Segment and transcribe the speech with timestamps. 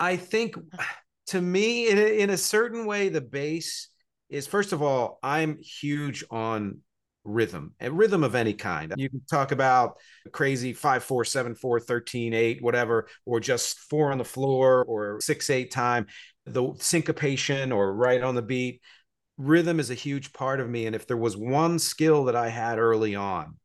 [0.00, 0.56] I think
[1.28, 3.88] to me, in a, in a certain way, the bass
[4.30, 6.78] is first of all, I'm huge on
[7.24, 8.94] rhythm and rhythm of any kind.
[8.96, 9.98] You can talk about
[10.32, 15.20] crazy five, four, seven, four, 13, eight, whatever, or just four on the floor or
[15.20, 16.06] six, eight time,
[16.46, 18.80] the syncopation or right on the beat.
[19.36, 20.86] Rhythm is a huge part of me.
[20.86, 23.56] And if there was one skill that I had early on,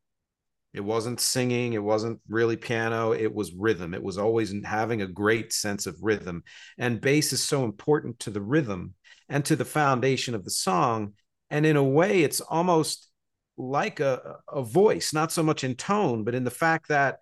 [0.75, 1.71] it wasn't singing.
[1.71, 3.13] It wasn't really piano.
[3.13, 3.93] It was rhythm.
[3.93, 6.43] It was always having a great sense of rhythm.
[6.77, 8.93] And bass is so important to the rhythm
[9.29, 11.13] and to the foundation of the song.
[11.49, 13.09] And in a way, it's almost
[13.57, 17.19] like a, a voice, not so much in tone, but in the fact that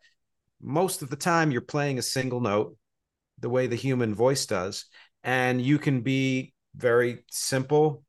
[0.60, 2.76] most of the time you're playing a single note
[3.40, 4.86] the way the human voice does.
[5.24, 8.04] And you can be very simple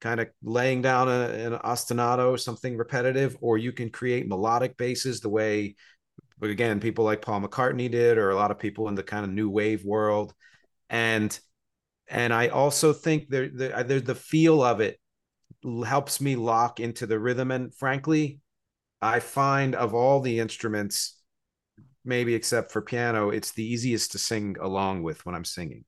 [0.00, 5.20] kind of laying down a, an ostinato, something repetitive, or you can create melodic basses
[5.20, 5.76] the way,
[6.40, 9.30] again, people like Paul McCartney did, or a lot of people in the kind of
[9.30, 10.34] new wave world.
[10.88, 11.38] And
[12.08, 14.98] and I also think there the, the, the feel of it
[15.84, 17.50] helps me lock into the rhythm.
[17.50, 18.40] And frankly,
[19.02, 21.20] I find of all the instruments,
[22.04, 25.84] maybe except for piano, it's the easiest to sing along with when I'm singing.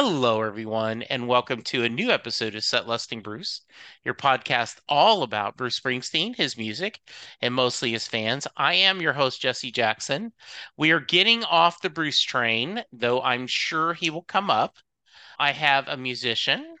[0.00, 3.62] Hello, everyone, and welcome to a new episode of Set Lusting Bruce,
[4.04, 7.00] your podcast all about Bruce Springsteen, his music,
[7.40, 8.46] and mostly his fans.
[8.56, 10.32] I am your host, Jesse Jackson.
[10.76, 14.76] We are getting off the Bruce train, though I'm sure he will come up.
[15.36, 16.76] I have a musician,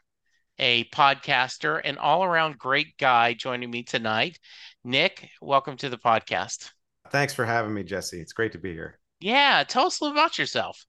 [0.60, 4.38] a podcaster, an all around great guy joining me tonight.
[4.84, 6.70] Nick, welcome to the podcast.
[7.10, 8.20] Thanks for having me, Jesse.
[8.20, 9.00] It's great to be here.
[9.18, 10.86] Yeah, tell us a little about yourself.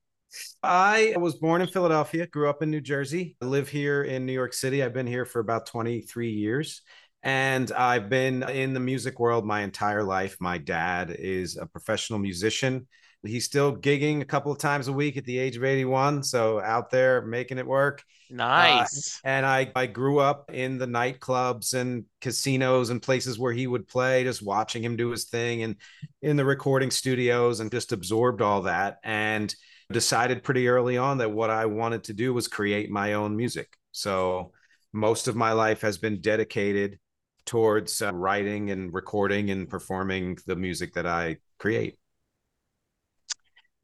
[0.62, 4.34] I was born in Philadelphia, grew up in New Jersey, I live here in New
[4.34, 4.84] York City.
[4.84, 6.82] I've been here for about 23 years.
[7.22, 10.38] And I've been in the music world my entire life.
[10.40, 12.88] My dad is a professional musician.
[13.24, 16.24] He's still gigging a couple of times a week at the age of 81.
[16.24, 18.04] So out there making it work.
[18.30, 19.18] Nice.
[19.18, 23.68] Uh, and I, I grew up in the nightclubs and casinos and places where he
[23.68, 25.76] would play, just watching him do his thing and
[26.22, 29.00] in the recording studios and just absorbed all that.
[29.04, 29.54] And
[29.92, 33.76] decided pretty early on that what I wanted to do was create my own music.
[33.92, 34.52] So
[34.94, 37.00] most of my life has been dedicated
[37.46, 41.98] towards uh, writing and recording and performing the music that I create.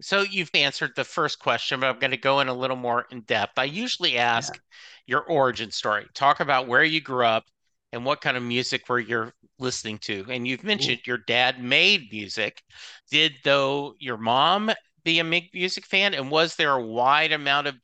[0.01, 3.07] So you've answered the first question, but I'm going to go in a little more
[3.11, 3.57] in depth.
[3.57, 4.59] I usually ask yeah.
[5.07, 6.05] your origin story.
[6.13, 7.45] Talk about where you grew up
[7.93, 10.25] and what kind of music were you listening to.
[10.29, 11.11] And you've mentioned Ooh.
[11.11, 12.61] your dad made music.
[13.09, 14.69] Did though your mom
[15.05, 16.13] be a music fan?
[16.13, 17.75] And was there a wide amount of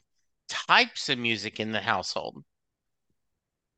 [0.50, 2.44] types of music in the household?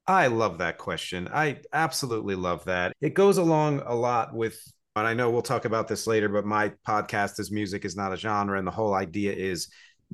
[0.08, 1.30] I love that question.
[1.32, 2.94] I absolutely love that.
[3.00, 4.60] It goes along a lot with,
[4.96, 8.12] and I know we'll talk about this later, but my podcast is music is not
[8.12, 8.58] a genre.
[8.58, 9.70] And the whole idea is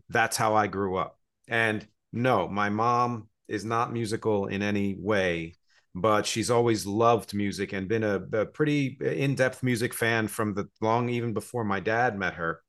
[0.09, 1.17] that's how I grew up.
[1.47, 5.55] And no, my mom is not musical in any way,
[5.95, 10.53] but she's always loved music and been a, a pretty in depth music fan from
[10.53, 12.61] the long, even before my dad met her.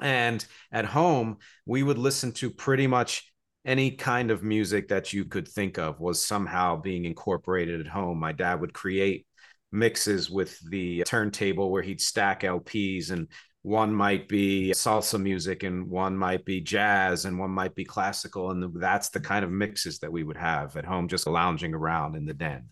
[0.00, 3.32] And at home, we would listen to pretty much
[3.64, 8.18] any kind of music that you could think of was somehow being incorporated at home.
[8.18, 9.26] My dad would create
[9.72, 13.28] mixes with the turntable where he'd stack LPs and
[13.66, 18.52] one might be salsa music and one might be jazz and one might be classical
[18.52, 22.14] and that's the kind of mixes that we would have at home just lounging around
[22.14, 22.68] in the den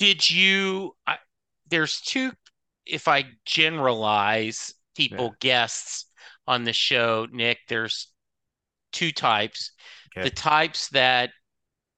[0.00, 1.18] did you I,
[1.68, 2.32] there's two
[2.86, 5.36] if i generalize people, yeah.
[5.40, 6.06] guests
[6.48, 8.08] on the show, Nick, there's
[8.92, 9.70] two types.
[10.16, 10.28] Okay.
[10.28, 11.30] The types that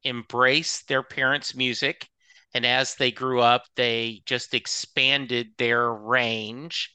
[0.04, 2.06] embrace their parents' music,
[2.52, 6.90] and as they grew up, they just expanded their range,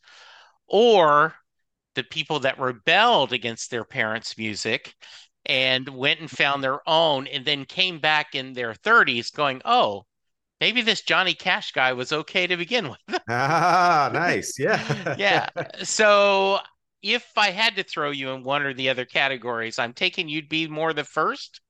[0.68, 1.34] or
[1.96, 4.94] the people that rebelled against their parents' music
[5.46, 10.06] and went and found their own and then came back in their 30s going, oh,
[10.60, 13.22] maybe this Johnny Cash guy was okay to begin with.
[13.30, 14.57] ah, nice.
[14.60, 15.16] Yeah.
[15.18, 15.50] yeah.
[15.84, 16.60] So
[17.02, 20.50] if I had to throw you in one or the other categories, I'm taking you'd
[20.50, 21.62] be more the first.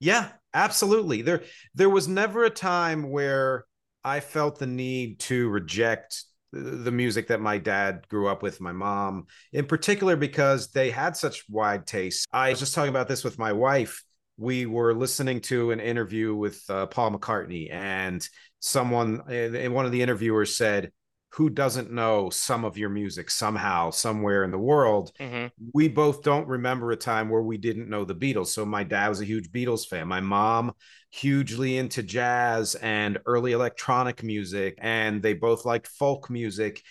[0.00, 1.22] Yeah, absolutely.
[1.22, 1.42] There
[1.74, 3.64] there was never a time where
[4.04, 8.72] I felt the need to reject the music that my dad grew up with, my
[8.72, 12.26] mom in particular, because they had such wide tastes.
[12.32, 14.02] I was just talking about this with my wife.
[14.38, 18.26] We were listening to an interview with uh, Paul McCartney, and
[18.60, 20.92] someone, and one of the interviewers said,
[21.32, 25.12] who doesn't know some of your music somehow somewhere in the world?
[25.20, 25.48] Mm-hmm.
[25.74, 28.46] we both don't remember a time where we didn't know the beatles.
[28.48, 30.08] So my dad was a huge beatles fan.
[30.08, 30.72] My mom
[31.10, 36.82] hugely into jazz and early electronic music and they both liked folk music.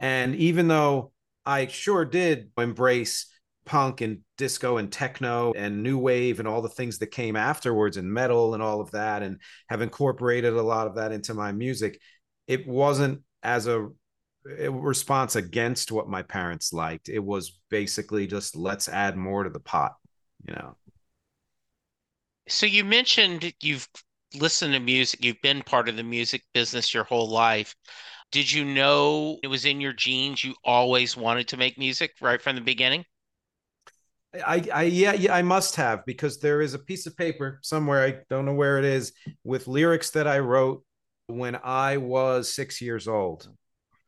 [0.00, 1.12] And even though
[1.46, 3.26] i sure did embrace
[3.64, 7.96] punk and disco and techno and new wave and all the things that came afterwards
[7.96, 11.52] and metal and all of that and have incorporated a lot of that into my
[11.52, 11.98] music
[12.46, 13.88] it wasn't as a,
[14.46, 17.08] response against what my parents liked.
[17.08, 19.94] It was basically just let's add more to the pot,
[20.46, 20.76] you know.
[22.48, 23.88] So you mentioned you've
[24.34, 27.74] listened to music, you've been part of the music business your whole life.
[28.32, 32.42] Did you know it was in your genes you always wanted to make music right
[32.42, 33.04] from the beginning?
[34.46, 38.04] I, I yeah, yeah, I must have because there is a piece of paper somewhere,
[38.04, 39.12] I don't know where it is,
[39.44, 40.84] with lyrics that I wrote
[41.26, 43.48] when I was six years old.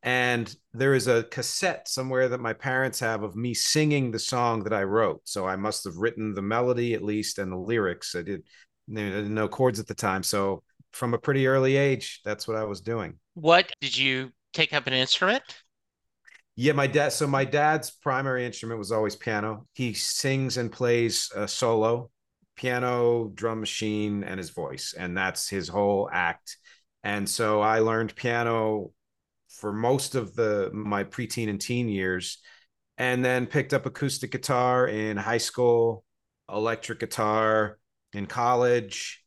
[0.03, 4.63] And there is a cassette somewhere that my parents have of me singing the song
[4.65, 5.23] that I wrote.
[5.25, 8.15] So I must have written the melody at least and the lyrics.
[8.15, 8.45] I did
[8.87, 10.23] know chords at the time.
[10.23, 10.63] So
[10.93, 13.19] from a pretty early age, that's what I was doing.
[13.35, 15.43] What did you take up an instrument?
[16.57, 17.13] Yeah, my dad.
[17.13, 19.67] So my dad's primary instrument was always piano.
[19.75, 22.11] He sings and plays a solo,
[22.57, 26.57] piano, drum machine, and his voice, and that's his whole act.
[27.05, 28.93] And so I learned piano
[29.51, 32.39] for most of the my preteen and teen years,
[32.97, 36.05] and then picked up acoustic guitar in high school,
[36.51, 37.79] electric guitar
[38.15, 39.23] in college,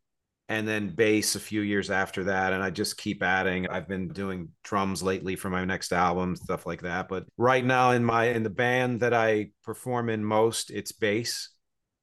[0.49, 2.53] and then bass a few years after that.
[2.53, 3.67] And I just keep adding.
[3.67, 7.07] I've been doing drums lately for my next album, stuff like that.
[7.07, 11.49] But right now in my in the band that I perform in most, it's bass.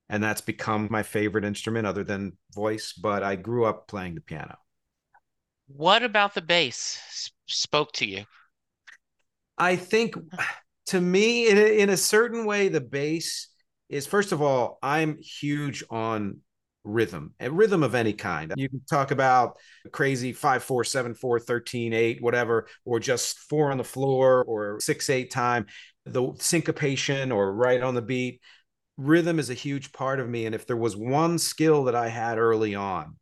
[0.09, 2.93] And that's become my favorite instrument other than voice.
[2.93, 4.57] But I grew up playing the piano.
[5.67, 8.25] What about the bass spoke to you?
[9.59, 10.15] I think
[10.87, 13.49] to me, in a, in a certain way, the bass
[13.89, 16.43] is first of all, I'm huge on
[16.87, 18.53] rhythm and rhythm of any kind.
[18.57, 19.59] You can talk about
[19.93, 24.81] crazy five, four, seven, four, 13, eight, whatever, or just four on the floor or
[24.81, 25.67] six, eight time,
[26.05, 28.41] the syncopation or right on the beat.
[28.97, 30.47] Rhythm is a huge part of me.
[30.47, 33.17] And if there was one skill that I had early on,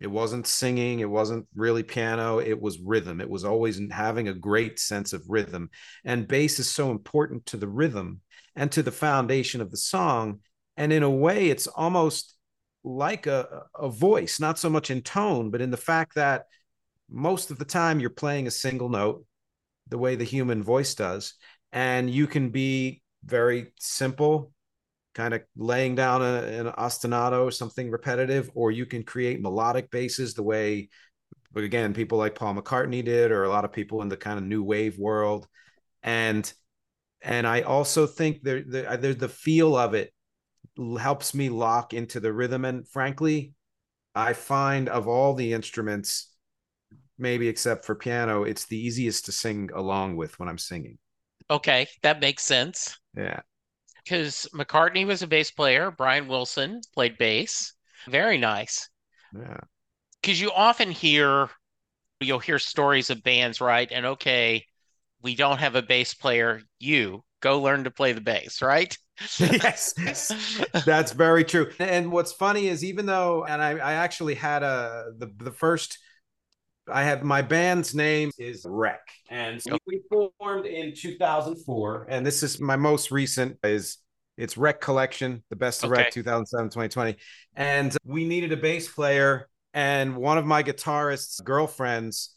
[0.00, 1.00] it wasn't singing.
[1.00, 2.38] It wasn't really piano.
[2.38, 3.20] It was rhythm.
[3.20, 5.70] It was always having a great sense of rhythm.
[6.04, 8.20] And bass is so important to the rhythm
[8.54, 10.40] and to the foundation of the song.
[10.76, 12.37] And in a way, it's almost
[12.84, 16.46] like a, a voice, not so much in tone, but in the fact that
[17.10, 19.24] most of the time you're playing a single note
[19.88, 21.34] the way the human voice does.
[21.72, 24.52] And you can be very simple
[25.18, 30.34] kind of laying down a, an ostinato, something repetitive, or you can create melodic basses
[30.34, 30.88] the way,
[31.52, 34.38] but again, people like Paul McCartney did, or a lot of people in the kind
[34.38, 35.48] of new wave world,
[36.04, 36.50] and
[37.20, 40.12] and I also think there the, the, the feel of it
[40.98, 43.52] helps me lock into the rhythm, and frankly,
[44.14, 46.32] I find of all the instruments,
[47.18, 50.98] maybe except for piano, it's the easiest to sing along with when I'm singing.
[51.50, 52.98] Okay, that makes sense.
[53.16, 53.40] Yeah
[54.08, 55.90] because McCartney was a bass player.
[55.90, 57.74] Brian Wilson played bass.
[58.08, 58.88] Very nice.
[59.34, 59.60] Yeah.
[60.22, 61.50] Because you often hear,
[62.20, 63.90] you'll hear stories of bands, right?
[63.92, 64.64] And okay,
[65.20, 66.62] we don't have a bass player.
[66.78, 68.96] You go learn to play the bass, right?
[69.38, 69.94] yes,
[70.84, 71.70] that's very true.
[71.78, 75.98] And what's funny is even though, and I, I actually had a the the first
[76.90, 82.06] I have my band's name is Wreck, and so we formed in 2004.
[82.08, 83.98] And this is my most recent is
[84.36, 86.02] it's Wreck Collection, the best of okay.
[86.02, 87.16] Wreck 2007 2020.
[87.56, 92.34] And we needed a bass player, and one of my guitarist's girlfriends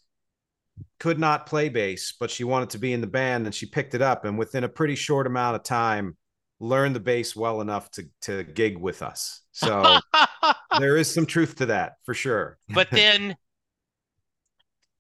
[1.00, 3.94] could not play bass, but she wanted to be in the band, and she picked
[3.94, 4.26] it up.
[4.26, 6.18] And within a pretty short amount of time,
[6.62, 9.42] learned the bass well enough to to gig with us.
[9.52, 9.98] So
[10.80, 12.60] there is some truth to that for sure.
[12.70, 13.36] But then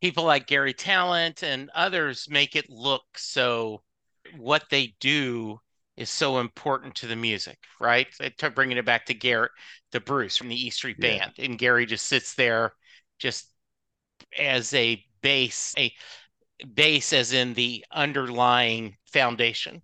[0.02, 3.84] people like Garry Tallent and others make it look so
[4.38, 5.60] what they do
[5.98, 8.08] is so important to the music, right?
[8.56, 9.52] Bringing it back to Garrett,
[9.92, 11.20] the Bruce from the E Street yeah.
[11.20, 12.74] Band, and Gary just sits there,
[13.20, 13.48] just
[14.40, 15.94] as a base, a
[16.74, 19.84] base as in the underlying foundation.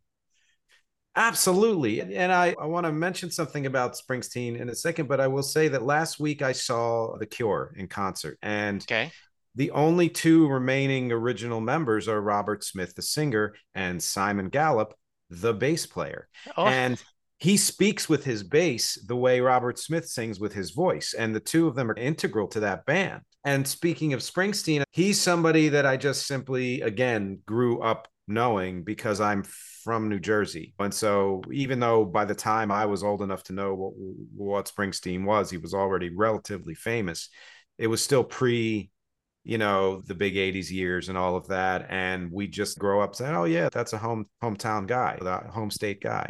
[1.18, 2.00] Absolutely.
[2.16, 5.42] And I, I want to mention something about Springsteen in a second, but I will
[5.42, 8.38] say that last week I saw The Cure in concert.
[8.44, 9.12] And okay.
[9.56, 14.94] the only two remaining original members are Robert Smith, the singer, and Simon Gallup,
[15.32, 16.30] the bass player.
[16.56, 16.68] Oh.
[16.68, 17.02] And
[17.40, 21.16] he speaks with his bass the way Robert Smith sings with his voice.
[21.18, 23.22] And the two of them are integral to that band.
[23.44, 29.22] And speaking of Springsteen, he's somebody that I just simply, again, grew up knowing because
[29.22, 29.44] I'm
[29.84, 30.74] from New Jersey.
[30.80, 33.94] And so even though by the time I was old enough to know what,
[34.36, 37.30] what Springsteen was, he was already relatively famous.
[37.78, 38.90] It was still pre,
[39.44, 41.88] you know, the big 80s years and all of that.
[41.90, 45.72] And we just grow up saying, oh, yeah, that's a home hometown guy, that home
[45.72, 46.30] state guy.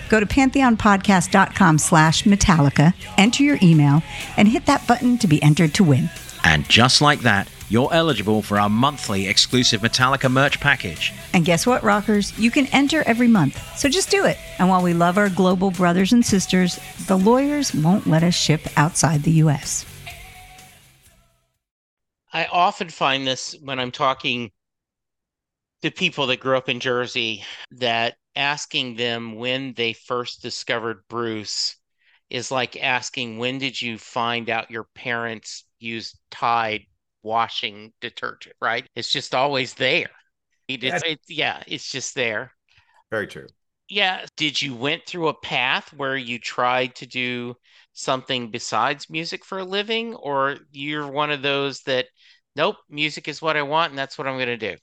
[0.11, 4.03] Go to pantheonpodcast.com slash Metallica, enter your email,
[4.35, 6.09] and hit that button to be entered to win.
[6.43, 11.13] And just like that, you're eligible for our monthly exclusive Metallica merch package.
[11.33, 12.37] And guess what, rockers?
[12.37, 13.57] You can enter every month.
[13.77, 14.37] So just do it.
[14.59, 16.77] And while we love our global brothers and sisters,
[17.07, 19.85] the lawyers won't let us ship outside the U.S.
[22.33, 24.51] I often find this when I'm talking
[25.83, 31.75] to people that grew up in Jersey that asking them when they first discovered Bruce
[32.29, 36.85] is like asking when did you find out your parents used Tide
[37.23, 38.87] washing detergent, right?
[38.95, 40.09] It's just always there.
[40.67, 41.03] It's.
[41.03, 42.53] It, yeah, it's just there.
[43.09, 43.47] Very true.
[43.89, 44.25] Yeah.
[44.37, 47.55] Did you went through a path where you tried to do
[47.91, 52.05] something besides music for a living, or you're one of those that,
[52.55, 54.77] nope, music is what I want and that's what I'm going to do?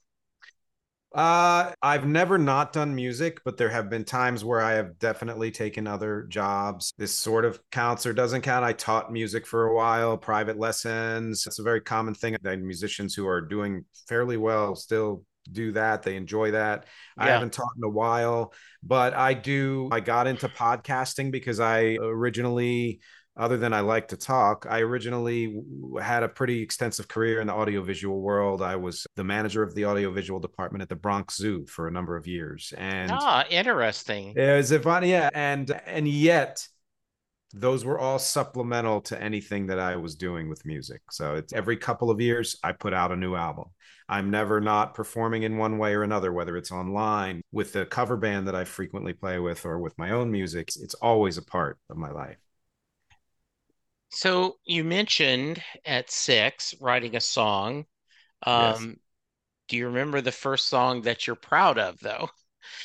[1.15, 5.51] Uh, I've never not done music, but there have been times where I have definitely
[5.51, 6.93] taken other jobs.
[6.99, 8.65] This sort of counts or doesn't count.
[8.65, 11.47] I taught music for a while, private lessons.
[11.47, 16.03] It's a very common thing that musicians who are doing fairly well still do that.
[16.03, 16.85] They enjoy that.
[17.17, 17.25] Yeah.
[17.25, 19.89] I haven't taught in a while, but I do.
[19.91, 23.01] I got into podcasting because I originally
[23.39, 25.63] other than I like to talk, I originally
[26.03, 28.61] had a pretty extensive career in the audiovisual world.
[28.61, 32.17] I was the manager of the audiovisual department at the Bronx Zoo for a number
[32.17, 32.75] of years.
[32.77, 34.35] And ah, interesting.
[34.37, 35.31] It was funny, yeah.
[35.33, 36.67] And and yet
[37.55, 41.01] those were all supplemental to anything that I was doing with music.
[41.11, 43.67] So it's every couple of years I put out a new album.
[44.09, 48.17] I'm never not performing in one way or another, whether it's online with the cover
[48.17, 50.71] band that I frequently play with or with my own music.
[50.77, 52.39] It's always a part of my life.
[54.11, 57.85] So you mentioned at six writing a song.
[58.45, 58.97] Um, yes.
[59.69, 62.31] Do you remember the first song that you're proud of, though?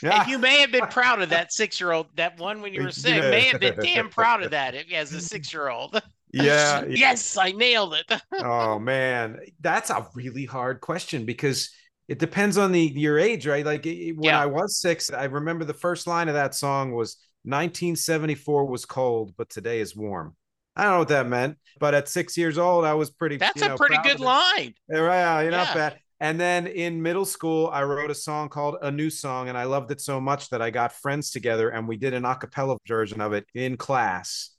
[0.01, 0.21] Yeah.
[0.21, 2.83] And you may have been proud of that six year old, that one when you
[2.83, 3.29] were six, yeah.
[3.29, 6.01] may have been damn proud of that as a six year old.
[6.33, 6.83] Yeah.
[6.87, 8.21] yes, I nailed it.
[8.33, 9.39] oh, man.
[9.61, 11.69] That's a really hard question because
[12.07, 13.65] it depends on the your age, right?
[13.65, 14.41] Like when yeah.
[14.41, 19.33] I was six, I remember the first line of that song was 1974 was cold,
[19.37, 20.35] but today is warm.
[20.75, 23.37] I don't know what that meant, but at six years old, I was pretty.
[23.37, 24.73] That's you know, a pretty good line.
[24.89, 25.99] Yeah, you're not bad.
[26.23, 29.65] And then in middle school, I wrote a song called A New Song, and I
[29.65, 32.77] loved it so much that I got friends together and we did an a cappella
[32.87, 34.51] version of it in class.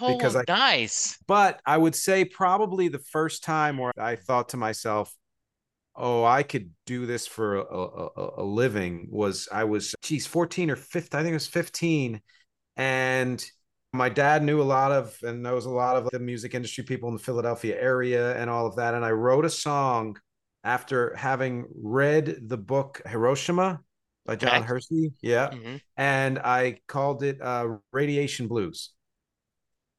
[0.00, 1.18] Oh, because I, nice.
[1.26, 5.14] But I would say probably the first time where I thought to myself,
[5.94, 10.70] oh, I could do this for a, a, a living was I was, geez, 14
[10.70, 12.22] or 15, I think it was 15.
[12.76, 13.44] And
[13.92, 17.08] my dad knew a lot of and knows a lot of the music industry people
[17.08, 18.94] in the Philadelphia area and all of that.
[18.94, 20.18] And I wrote a song
[20.64, 23.80] after having read the book Hiroshima
[24.24, 24.66] by John okay.
[24.66, 25.12] Hersey.
[25.20, 25.50] Yeah.
[25.50, 25.76] Mm-hmm.
[25.96, 28.90] And I called it uh, Radiation Blues.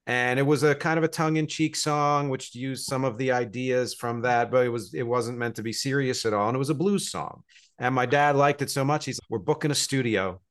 [0.05, 3.93] And it was a kind of a tongue-in-cheek song, which used some of the ideas
[3.93, 6.49] from that, but it was it wasn't meant to be serious at all.
[6.49, 7.43] And it was a blues song.
[7.79, 10.41] And my dad liked it so much, he's like, We're booking a studio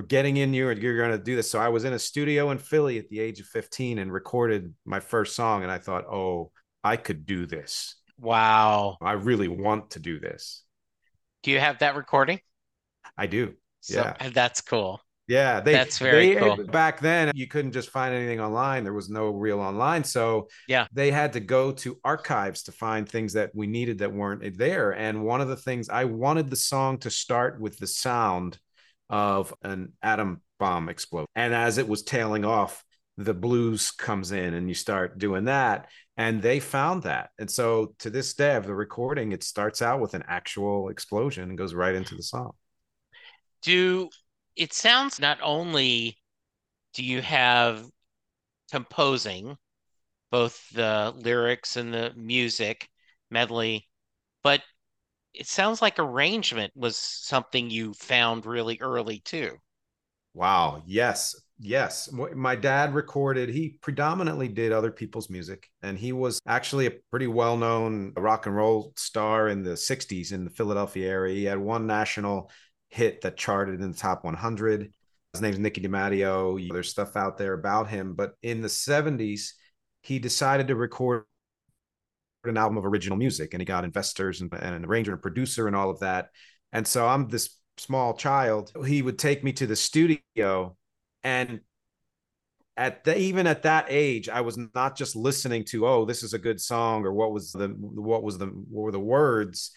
[0.00, 1.50] we're getting in you and you're going to do this.
[1.50, 4.72] So I was in a studio in Philly at the age of 15 and recorded
[4.86, 5.62] my first song.
[5.62, 6.52] And I thought, oh,
[6.82, 7.96] I could do this.
[8.18, 8.96] Wow.
[9.02, 10.64] I really want to do this.
[11.42, 12.40] Do you have that recording?
[13.18, 13.52] I do.
[13.82, 14.30] So, yeah.
[14.30, 15.02] That's cool.
[15.28, 16.64] Yeah, they, that's very they, cool.
[16.64, 18.84] Back then, you couldn't just find anything online.
[18.84, 23.08] There was no real online, so yeah, they had to go to archives to find
[23.08, 24.90] things that we needed that weren't there.
[24.90, 28.58] And one of the things I wanted the song to start with the sound
[29.10, 31.26] of an atom bomb explode.
[31.34, 32.82] And as it was tailing off,
[33.16, 35.88] the blues comes in and you start doing that.
[36.16, 37.30] And they found that.
[37.38, 41.48] And so to this day of the recording, it starts out with an actual explosion
[41.48, 42.52] and goes right into the song.
[43.62, 44.08] Do
[44.56, 46.18] it sounds not only
[46.94, 47.84] do you have
[48.70, 49.56] composing
[50.30, 52.88] both the lyrics and the music
[53.30, 53.88] medley,
[54.42, 54.62] but
[55.34, 59.56] it sounds like arrangement was something you found really early too.
[60.34, 60.82] Wow.
[60.86, 61.34] Yes.
[61.58, 62.08] Yes.
[62.12, 65.68] My dad recorded, he predominantly did other people's music.
[65.82, 70.32] And he was actually a pretty well known rock and roll star in the 60s
[70.32, 71.34] in the Philadelphia area.
[71.34, 72.50] He had one national
[72.88, 74.92] hit that charted in the top 100.
[75.32, 76.72] His name's Nicky DeMatteo.
[76.72, 78.14] There's stuff out there about him.
[78.14, 79.50] But in the 70s,
[80.02, 81.24] he decided to record
[82.44, 85.66] an album of original music and he got investors and, and an arranger and producer
[85.66, 86.30] and all of that.
[86.72, 88.72] And so I'm this small child.
[88.86, 90.76] He would take me to the studio
[91.22, 91.60] and
[92.76, 96.32] at the, even at that age, I was not just listening to, oh, this is
[96.32, 99.72] a good song or what was the what was the what were the words?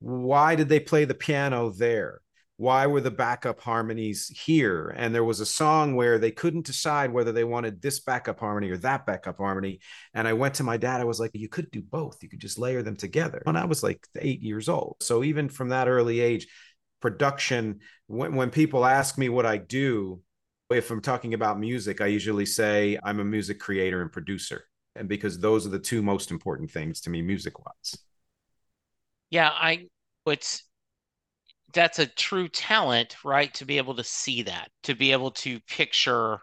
[0.00, 2.20] Why did they play the piano there?
[2.58, 4.94] Why were the backup harmonies here?
[4.96, 8.70] And there was a song where they couldn't decide whether they wanted this backup harmony
[8.70, 9.80] or that backup harmony.
[10.14, 12.22] And I went to my dad, I was like, you could do both.
[12.22, 13.42] You could just layer them together.
[13.44, 14.96] When I was like eight years old.
[15.00, 16.46] So even from that early age,
[17.00, 20.22] production, when, when people ask me what I do,
[20.70, 24.64] if I'm talking about music, I usually say I'm a music creator and producer.
[24.96, 27.98] And because those are the two most important things to me, music wise.
[29.28, 29.88] Yeah, I,
[30.26, 30.65] it's,
[31.72, 33.52] that's a true talent, right?
[33.54, 36.38] To be able to see that, to be able to picture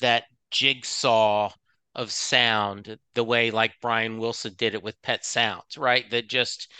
[0.00, 1.50] that jigsaw
[1.94, 6.08] of sound the way like Brian Wilson did it with Pet Sounds, right?
[6.10, 6.72] That just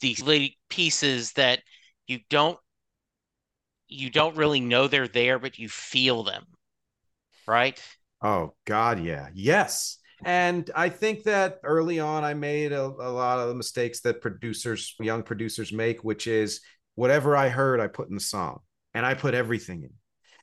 [0.00, 1.60] these little pieces that
[2.06, 2.58] you don't
[3.88, 6.44] you don't really know they're there, but you feel them,
[7.46, 7.80] right?
[8.22, 9.98] Oh God, yeah, yes.
[10.24, 14.20] And I think that early on, I made a, a lot of the mistakes that
[14.20, 16.60] producers, young producers, make, which is
[16.98, 18.58] whatever I heard, I put in the song,
[18.92, 19.92] and I put everything in.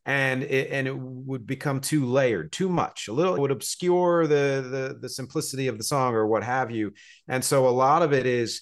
[0.05, 3.09] And it, and it would become too layered, too much.
[3.09, 6.71] A little it would obscure the, the the simplicity of the song or what have
[6.71, 6.93] you.
[7.27, 8.61] And so a lot of it is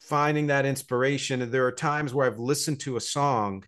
[0.00, 1.40] finding that inspiration.
[1.42, 3.64] And there are times where I've listened to a song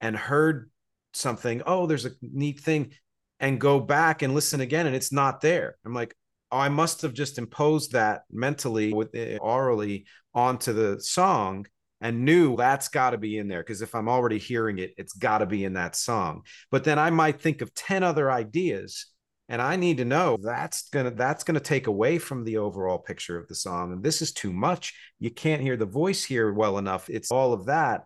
[0.00, 0.70] and heard
[1.14, 1.62] something.
[1.66, 2.92] Oh, there's a neat thing,
[3.40, 5.76] and go back and listen again and it's not there.
[5.86, 6.14] I'm like,
[6.50, 11.66] oh, I must have just imposed that mentally with it orally onto the song
[12.04, 15.14] and knew that's got to be in there because if I'm already hearing it, it's
[15.14, 16.42] got to be in that song.
[16.70, 19.06] But then I might think of 10 other ideas
[19.48, 22.58] and I need to know that's going to that's going to take away from the
[22.58, 24.92] overall picture of the song and this is too much.
[25.18, 27.08] You can't hear the voice here well enough.
[27.08, 28.02] It's all of that.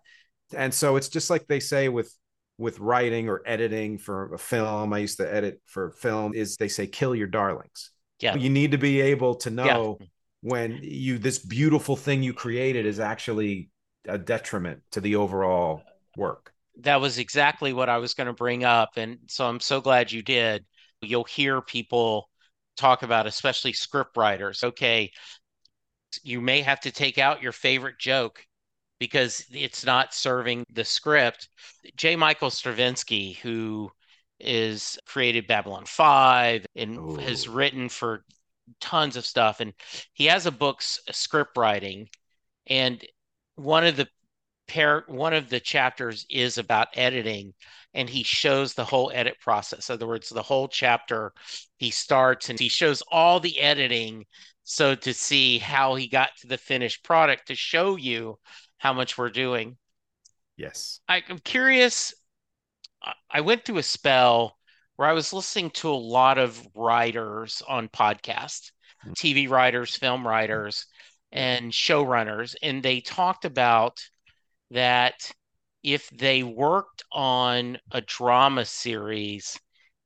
[0.57, 2.15] And so it's just like they say with
[2.57, 4.93] with writing or editing for a film.
[4.93, 7.91] I used to edit for film is they say kill your darlings.
[8.21, 8.37] Yeah.
[8.37, 10.07] You need to be able to know yeah.
[10.43, 13.71] when you this beautiful thing you created is actually
[14.07, 15.83] a detriment to the overall
[16.17, 16.53] work.
[16.81, 20.13] That was exactly what I was going to bring up and so I'm so glad
[20.13, 20.65] you did.
[21.01, 22.29] You'll hear people
[22.77, 24.63] talk about especially script writers.
[24.63, 25.11] Okay,
[26.23, 28.45] you may have to take out your favorite joke
[28.99, 31.49] because it's not serving the script.
[31.97, 32.17] J.
[32.17, 33.91] Michael Straczynski, who
[34.41, 37.17] is created Babylon 5 and Ooh.
[37.17, 38.25] has written for
[38.81, 39.73] tons of stuff and
[40.13, 42.09] he has a book script writing
[42.67, 43.05] and
[43.59, 44.09] one of the
[44.67, 47.55] pair one of the chapters is about editing
[47.95, 51.33] and he shows the whole edit process in other words the whole chapter
[51.79, 54.27] he starts and he shows all the editing
[54.71, 58.39] so to see how he got to the finished product to show you
[58.77, 59.79] how much we're doing.
[60.59, 61.01] Yes.
[61.09, 62.13] I, I'm curious.
[63.31, 64.59] I went through a spell
[64.97, 68.73] where I was listening to a lot of writers on podcasts,
[69.07, 69.13] mm-hmm.
[69.13, 70.85] TV writers, film writers,
[71.33, 74.01] and showrunners, and they talked about
[74.71, 75.31] that
[75.83, 79.59] if they worked on a drama series,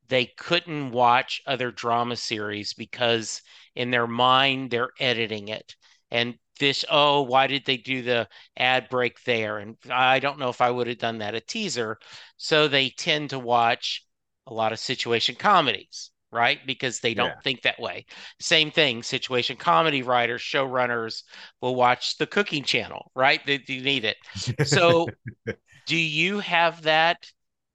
[0.08, 3.42] they couldn't watch other drama series because
[3.74, 5.74] in their mind they're editing it.
[6.10, 9.58] And this oh why did they do the ad break there?
[9.58, 11.98] And i don't know if i would have done that a teaser.
[12.36, 14.04] So they tend to watch
[14.46, 16.58] a lot of situation comedies right?
[16.66, 17.40] Because they don't yeah.
[17.44, 18.06] think that way.
[18.40, 21.22] Same thing situation comedy writers showrunners
[21.60, 23.40] will watch the cooking channel right?
[23.46, 24.16] They, they need it.
[24.66, 25.08] So
[25.86, 27.18] do you have that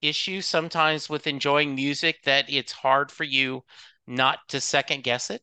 [0.01, 3.63] issue sometimes with enjoying music that it's hard for you
[4.07, 5.41] not to second guess it?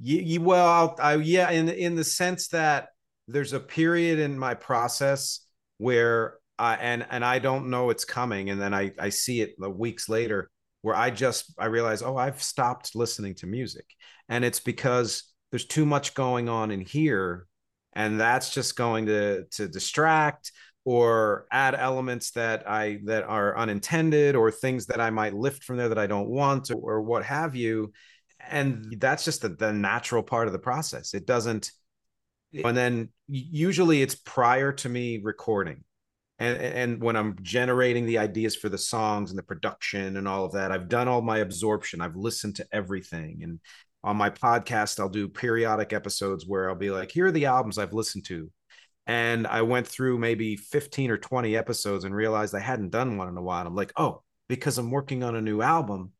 [0.00, 2.88] You, well, I, yeah, in in the sense that
[3.28, 5.46] there's a period in my process
[5.78, 9.54] where I and and I don't know it's coming, and then I I see it
[9.56, 10.50] the weeks later
[10.84, 13.86] where I just I realize oh I've stopped listening to music,
[14.28, 17.46] and it's because there's too much going on in here,
[17.94, 20.52] and that's just going to to distract
[20.84, 25.78] or add elements that I that are unintended or things that I might lift from
[25.78, 27.94] there that I don't want or, or what have you.
[28.46, 31.14] And that's just the, the natural part of the process.
[31.14, 31.72] It doesn't
[32.62, 35.82] and then usually it's prior to me recording
[36.38, 40.44] and and when i'm generating the ideas for the songs and the production and all
[40.44, 42.00] of that i've done all my absorption.
[42.00, 43.42] I've listened to everything.
[43.42, 43.60] And
[44.02, 47.78] on my podcast i'll do periodic episodes where i'll be like here are the albums
[47.78, 48.50] i've listened to.
[49.06, 53.28] And i went through maybe 15 or 20 episodes and realized i hadn't done one
[53.28, 53.66] in a while.
[53.66, 56.12] I'm like oh because i'm working on a new album.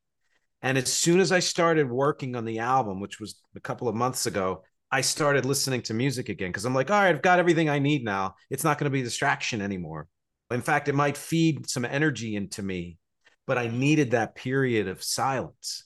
[0.63, 3.95] And as soon as I started working on the album, which was a couple of
[3.95, 4.63] months ago,
[4.95, 7.81] I started listening to music again because I'm like, all right, I've got everything I
[7.81, 8.37] need now.
[8.49, 10.07] It's not going to be a distraction anymore.
[10.53, 12.99] In fact, it might feed some energy into me,
[13.45, 15.83] but I needed that period of silence.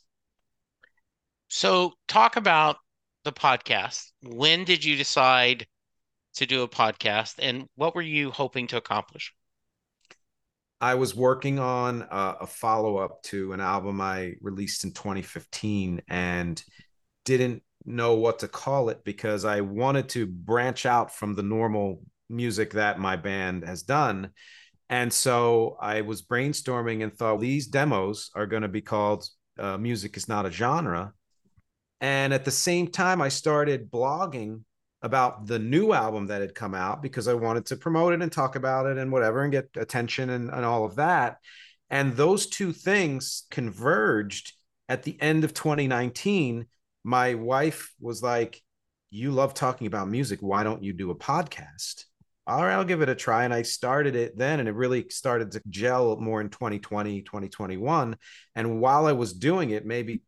[1.49, 2.77] So, talk about
[3.25, 4.13] the podcast.
[4.23, 5.67] When did you decide
[6.35, 9.33] to do a podcast and what were you hoping to accomplish?
[10.83, 14.93] I was working on uh, a, a follow up to an album I released in
[14.93, 16.63] 2015 and
[17.25, 22.03] didn't know what to call it because I wanted to branch out from the normal
[22.29, 24.31] music that my band has done.
[24.91, 29.77] And so I was brainstorming and thought these demos are going to be called uh,
[29.77, 31.13] Music is Not a Genre.
[32.01, 34.63] And at the same time, I started blogging
[35.03, 38.31] about the new album that had come out because I wanted to promote it and
[38.31, 41.39] talk about it and whatever and get attention and, and all of that.
[41.91, 44.55] And those two things converged
[44.89, 46.67] at the end of 2019.
[47.05, 48.61] My wife was like,
[49.11, 50.41] You love talking about music.
[50.41, 52.05] Why don't you do a podcast?
[52.47, 53.45] All right, I'll give it a try.
[53.45, 58.17] And I started it then, and it really started to gel more in 2020, 2021.
[58.55, 60.23] And while I was doing it, maybe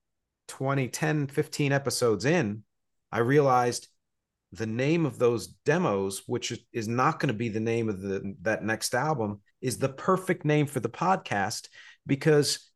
[0.48, 2.62] 20, 10, 15 episodes in,
[3.10, 3.88] I realized
[4.52, 8.34] the name of those demos, which is not going to be the name of the
[8.42, 11.68] that next album, is the perfect name for the podcast
[12.06, 12.69] because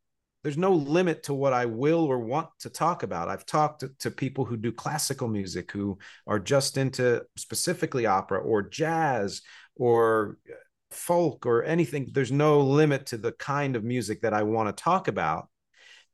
[0.45, 3.29] there's no limit to what I will or want to talk about.
[3.29, 8.41] I've talked to, to, people who do classical music who are just into specifically opera
[8.41, 9.41] or jazz
[9.75, 10.53] or uh,
[10.91, 12.11] folk or anything.
[12.13, 15.49] There's no limit to the kind of music that I want to talk about.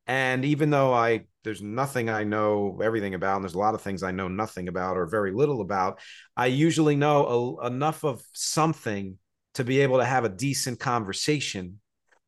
[0.08, 3.82] And even though I there's nothing I know everything about, and there's a lot of
[3.82, 6.00] things I know nothing about or very little about,
[6.38, 9.18] I usually know a, enough of something
[9.56, 11.82] to be able to have a decent conversation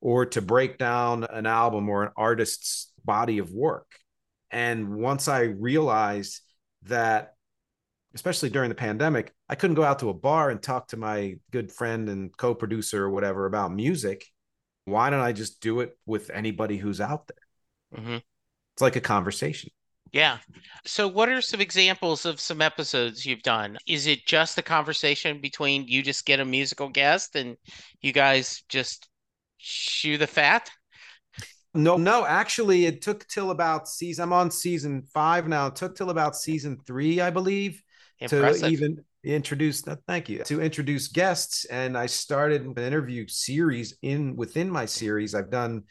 [0.04, 3.90] or to break down an album or an artist's body of work.
[4.52, 6.42] And once I realized
[6.84, 7.36] that,
[8.14, 11.36] especially during the pandemic, I couldn't go out to a bar and talk to my
[11.52, 14.26] good friend and co producer or whatever about music.
[14.84, 18.02] Why don't I just do it with anybody who's out there?
[18.02, 18.18] Mm-hmm.
[18.74, 19.72] It's like a conversation.
[20.12, 20.40] Yeah.
[20.86, 23.78] So, what are some examples of some episodes you've done?
[23.88, 27.56] Is it just the conversation between you just get a musical guest and
[28.02, 29.08] you guys just
[29.64, 30.70] chew the fat?
[31.74, 34.24] No, no, actually, it took till about season.
[34.24, 35.68] I'm on season five now.
[35.68, 37.82] It took till about season three, I believe,
[38.20, 38.62] Impressive.
[38.62, 39.88] to even introduce.
[39.88, 44.86] Uh, thank you to introduce guests, and I started an interview series in within my
[44.86, 45.34] series.
[45.34, 45.84] I've done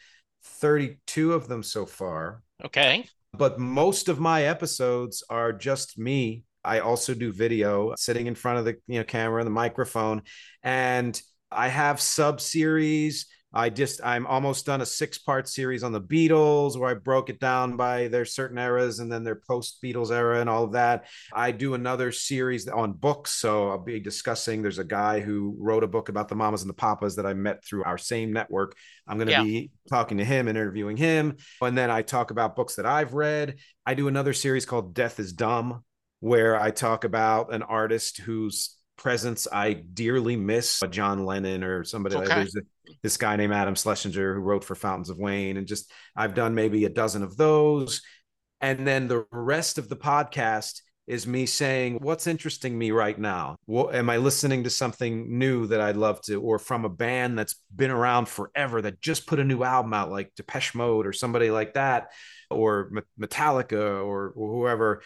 [0.43, 2.43] 32 of them so far.
[2.63, 6.43] Okay, but most of my episodes are just me.
[6.63, 10.21] I also do video, sitting in front of the you know camera and the microphone,
[10.61, 15.91] and I have sub series I just I'm almost done a six part series on
[15.91, 19.81] the Beatles where I broke it down by their certain eras and then their post
[19.83, 21.05] Beatles era and all of that.
[21.31, 24.61] I do another series on books, so I'll be discussing.
[24.61, 27.33] There's a guy who wrote a book about the mamas and the papas that I
[27.33, 28.75] met through our same network.
[29.07, 29.43] I'm going to yeah.
[29.43, 33.13] be talking to him, and interviewing him, and then I talk about books that I've
[33.13, 33.55] read.
[33.85, 35.83] I do another series called Death is Dumb
[36.23, 41.83] where I talk about an artist whose presence I dearly miss, uh, John Lennon or
[41.83, 42.15] somebody.
[42.15, 42.27] Okay.
[42.27, 42.61] There's a,
[43.01, 46.55] this guy named Adam Schlesinger who wrote for Fountains of Wayne, and just I've done
[46.55, 48.01] maybe a dozen of those,
[48.61, 53.57] and then the rest of the podcast is me saying what's interesting me right now.
[53.65, 57.37] What, am I listening to something new that I'd love to, or from a band
[57.37, 61.11] that's been around forever that just put a new album out, like Depeche Mode or
[61.11, 62.11] somebody like that,
[62.49, 65.01] or Metallica or, or whoever,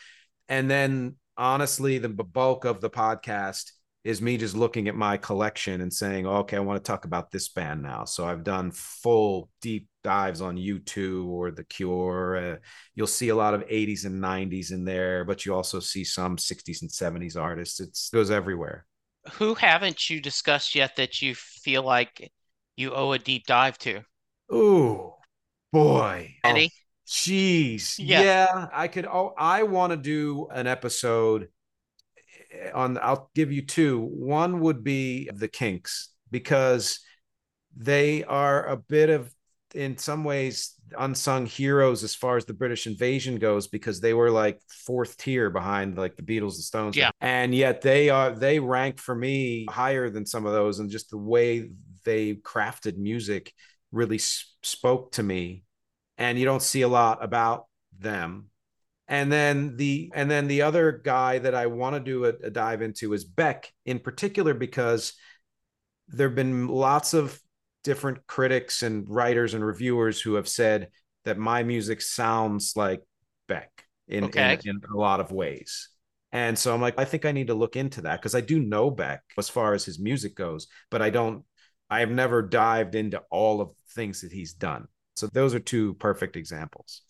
[0.50, 3.71] and then honestly, the bulk of the podcast
[4.08, 7.30] is me just looking at my collection and saying, okay, I want to talk about
[7.30, 8.06] this band now.
[8.06, 12.38] So I've done full deep dives on U2 or The Cure.
[12.38, 12.56] Uh,
[12.96, 16.38] you'll see a lot of 80s and 90s in there, but you also see some
[16.38, 17.82] 60s and 70s artists.
[17.82, 18.86] It goes everywhere.
[19.34, 22.32] Who haven't you discussed yet that you feel like
[22.78, 24.04] you owe a deep dive to?
[24.50, 25.17] Oh,
[25.74, 26.34] boy.
[26.46, 26.72] Any?
[26.74, 27.96] Oh, jeez.
[28.00, 28.22] Yeah.
[28.22, 28.67] yeah.
[28.72, 29.06] I could.
[29.06, 31.50] Oh, I want to do an episode
[32.74, 34.02] on I'll give you two.
[34.02, 37.00] One would be the Kinks because
[37.76, 39.34] they are a bit of
[39.76, 44.32] in some ways unsung heroes as far as the British invasion goes because they were
[44.32, 46.96] like fourth tier behind like the Beatles, the Stones.
[46.96, 47.12] Yeah.
[47.20, 51.10] And yet they are they rank for me higher than some of those and just
[51.10, 51.70] the way
[52.06, 53.54] they crafted music
[53.91, 55.63] really spoke to me.
[56.17, 57.65] And you don't see a lot about
[58.00, 58.50] them
[59.08, 62.50] and then the and then the other guy that I want to do a, a
[62.50, 65.13] dive into is Beck in particular because
[66.10, 67.39] there have been lots of
[67.84, 70.89] different critics and writers and reviewers who have said
[71.26, 73.02] that my music sounds like
[73.48, 74.58] Beck in, okay.
[74.63, 75.89] in, in a lot of ways.
[76.34, 78.60] And so I'm like, I think I need to look into that because I do
[78.60, 81.43] know Beck as far as his music goes, but I don't,
[81.89, 84.88] I have never dived into all of the things that he's done.
[85.15, 87.02] So those are two perfect examples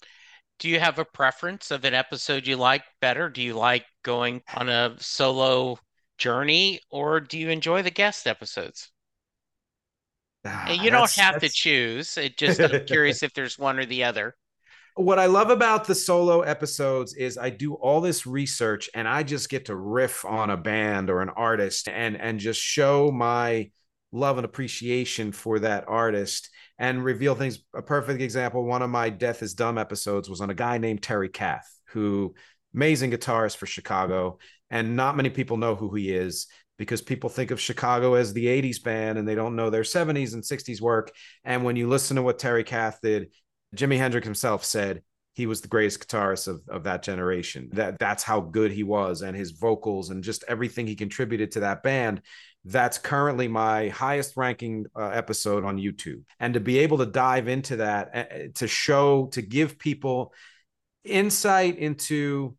[0.60, 3.30] do you have a preference of an episode you like better?
[3.30, 5.80] Do you like going on a solo
[6.17, 8.91] journey or do you enjoy the guest episodes?
[10.46, 11.54] Ah, you don't have that's...
[11.54, 12.17] to choose.
[12.17, 14.36] It just I'm curious if there's one or the other.
[14.96, 19.22] What I love about the solo episodes is I do all this research and I
[19.22, 23.70] just get to riff on a band or an artist and and just show my
[24.12, 27.60] love and appreciation for that artist and reveal things.
[27.76, 31.02] A perfect example, one of my Death is Dumb episodes was on a guy named
[31.02, 32.34] Terry Kath, who
[32.74, 34.40] amazing guitarist for Chicago.
[34.70, 38.46] And not many people know who he is because people think of Chicago as the
[38.46, 41.12] 80s band and they don't know their 70s and 60s work.
[41.44, 43.32] And when you listen to what Terry Kath did,
[43.76, 45.02] Jimi Hendrix himself said
[45.34, 47.70] he was the greatest guitarist of, of that generation.
[47.74, 51.62] That that's how good he was and his vocals and just everything he contributed to
[51.62, 52.22] that band
[52.68, 56.24] that's currently my highest ranking uh, episode on YouTube.
[56.40, 58.24] And to be able to dive into that, uh,
[58.56, 60.34] to show, to give people
[61.06, 62.58] insight into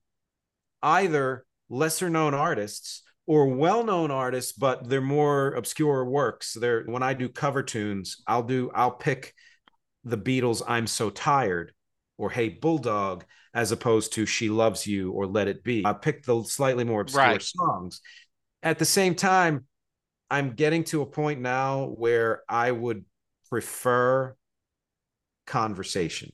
[0.83, 6.55] either lesser known artists or well known artists, but they're more obscure works.
[6.55, 9.35] They're, when I do cover tunes, I'll do, I'll pick
[10.05, 11.73] the Beatles' I'm So Tired
[12.17, 15.83] or Hey Bulldog as opposed to She Loves You or Let It Be.
[15.85, 17.43] I pick the slightly more obscure right.
[17.43, 18.01] songs.
[18.63, 19.67] At the same time,
[20.31, 23.05] I'm getting to a point now where I would
[23.49, 24.37] prefer
[25.47, 26.33] conversation.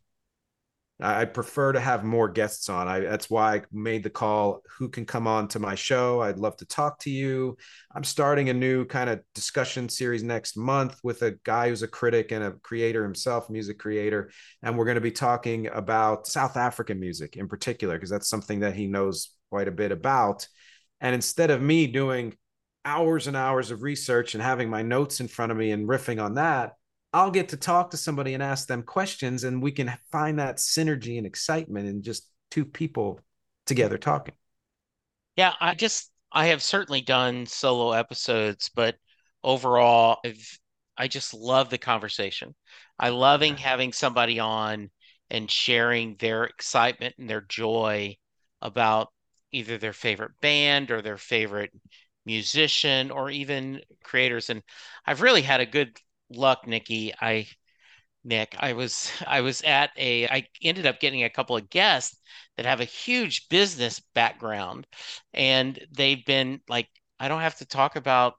[1.00, 2.86] I prefer to have more guests on.
[2.86, 4.62] I that's why I made the call.
[4.78, 6.22] Who can come on to my show?
[6.22, 7.56] I'd love to talk to you.
[7.92, 11.88] I'm starting a new kind of discussion series next month with a guy who's a
[11.88, 14.30] critic and a creator himself, music creator,
[14.62, 18.60] and we're going to be talking about South African music in particular because that's something
[18.60, 20.46] that he knows quite a bit about.
[21.00, 22.36] And instead of me doing
[22.84, 26.22] hours and hours of research and having my notes in front of me and riffing
[26.22, 26.74] on that,
[27.12, 30.56] I'll get to talk to somebody and ask them questions, and we can find that
[30.56, 33.20] synergy and excitement in just two people
[33.66, 34.34] together talking.
[35.36, 38.96] Yeah, I just I have certainly done solo episodes, but
[39.44, 40.58] overall, I've,
[40.96, 42.54] I just love the conversation.
[42.98, 44.90] I loving having somebody on
[45.30, 48.16] and sharing their excitement and their joy
[48.60, 49.08] about
[49.52, 51.70] either their favorite band or their favorite
[52.26, 54.50] musician or even creators.
[54.50, 54.62] And
[55.06, 55.98] I've really had a good
[56.30, 57.12] luck, Nicky.
[57.20, 57.46] I
[58.24, 62.18] Nick, I was I was at a I ended up getting a couple of guests
[62.56, 64.86] that have a huge business background
[65.32, 66.88] and they've been like
[67.20, 68.34] I don't have to talk about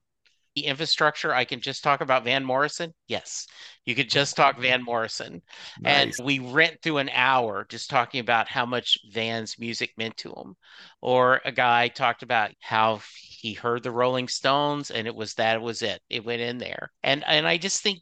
[0.61, 1.33] infrastructure.
[1.33, 2.93] I can just talk about Van Morrison.
[3.07, 3.47] Yes,
[3.85, 5.41] you could just talk Van Morrison.
[5.79, 6.19] Nice.
[6.19, 10.29] And we went through an hour just talking about how much Van's music meant to
[10.29, 10.55] him.
[11.01, 15.61] Or a guy talked about how he heard the Rolling Stones and it was that
[15.61, 16.01] was it.
[16.09, 16.91] It went in there.
[17.03, 17.99] And and I just think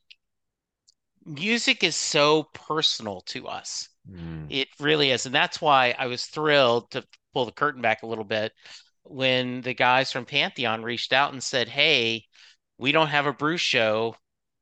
[1.26, 3.90] music is so personal to us.
[4.10, 4.48] Mm.
[4.50, 5.26] It really is.
[5.26, 8.52] And that's why I was thrilled to pull the curtain back a little bit
[9.04, 12.26] when the guys from Pantheon reached out and said, Hey,
[12.78, 14.16] we don't have a Bruce show.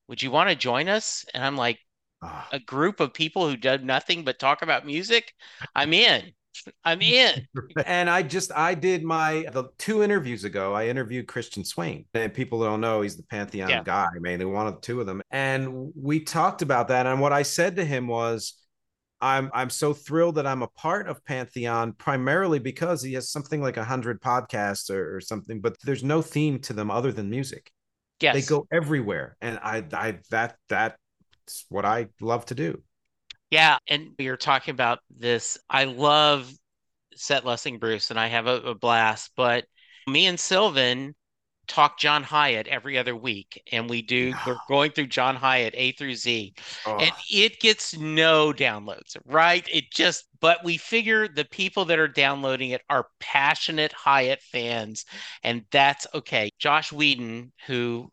[0.08, 1.26] Would you want to join us?
[1.34, 1.80] And I'm like,
[2.22, 2.48] ah.
[2.52, 5.34] a group of people who do nothing but talk about music?
[5.76, 6.34] I'm in.
[6.84, 7.48] I'm in.
[7.86, 10.74] and I just I did my the two interviews ago.
[10.74, 13.84] I interviewed Christian Swain, and people don't know he's the Pantheon yeah.
[13.84, 14.10] guy.
[14.20, 17.06] Mainly one of the two of them, and we talked about that.
[17.06, 18.61] And what I said to him was,
[19.22, 23.62] I'm I'm so thrilled that I'm a part of Pantheon primarily because he has something
[23.62, 27.30] like a hundred podcasts or, or, something, but there's no theme to them other than
[27.30, 27.72] music.
[28.20, 28.34] Yes.
[28.34, 29.38] They go everywhere.
[29.42, 30.98] And I I that that's
[31.70, 32.82] what I love to do.
[33.52, 35.58] Yeah, and you're talking about this.
[35.70, 36.52] I love
[37.16, 39.32] set listing Bruce, and I have a, a blast.
[39.36, 39.66] But
[40.08, 41.14] me and Sylvan
[41.72, 44.34] talk John Hiatt every other week, and we do.
[44.46, 46.54] We're going through John Hiatt A through Z,
[46.86, 46.98] oh.
[46.98, 49.66] and it gets no downloads, right?
[49.72, 50.26] It just.
[50.42, 55.06] But we figure the people that are downloading it are passionate Hiatt fans,
[55.44, 56.50] and that's okay.
[56.60, 58.12] Joss Whedon, who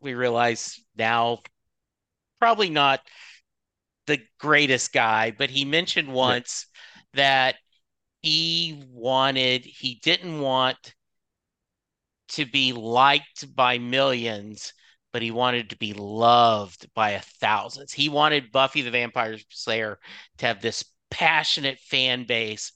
[0.00, 1.40] we realize now
[2.40, 3.00] probably not
[4.06, 7.00] the greatest guy, but he mentioned once yeah.
[7.14, 7.54] that
[8.22, 10.94] he wanted, he didn't want
[12.28, 14.72] to be liked by millions,
[15.12, 17.92] but he wanted to be loved by a thousands.
[17.92, 19.98] He wanted Buffy the Vampire Slayer
[20.38, 22.72] to have this passionate fan base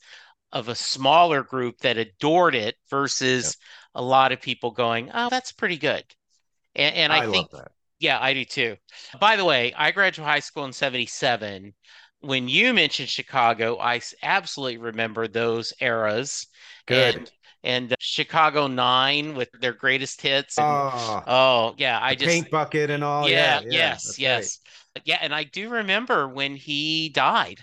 [0.52, 3.56] of a smaller group that adored it versus
[3.94, 6.04] a lot of people going, "Oh, that's pretty good."
[6.74, 7.48] And, and I, I think
[7.98, 8.76] yeah, I do too.
[9.20, 11.74] By the way, I graduated high school in 77.
[12.20, 16.46] When you mentioned Chicago, I absolutely remember those eras.
[16.86, 17.16] Good.
[17.16, 17.30] And,
[17.64, 20.58] and uh, Chicago Nine with their greatest hits.
[20.58, 21.98] And, oh, oh, yeah.
[22.02, 23.28] I just paint bucket and all.
[23.28, 24.58] Yeah, yeah yes, yes.
[24.96, 25.02] Right.
[25.04, 25.18] Yeah.
[25.20, 27.60] And I do remember when he died.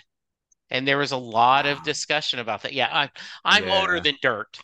[0.72, 1.72] And there was a lot wow.
[1.72, 2.72] of discussion about that.
[2.72, 3.10] Yeah, I,
[3.44, 3.80] I'm yeah.
[3.80, 4.60] older than dirt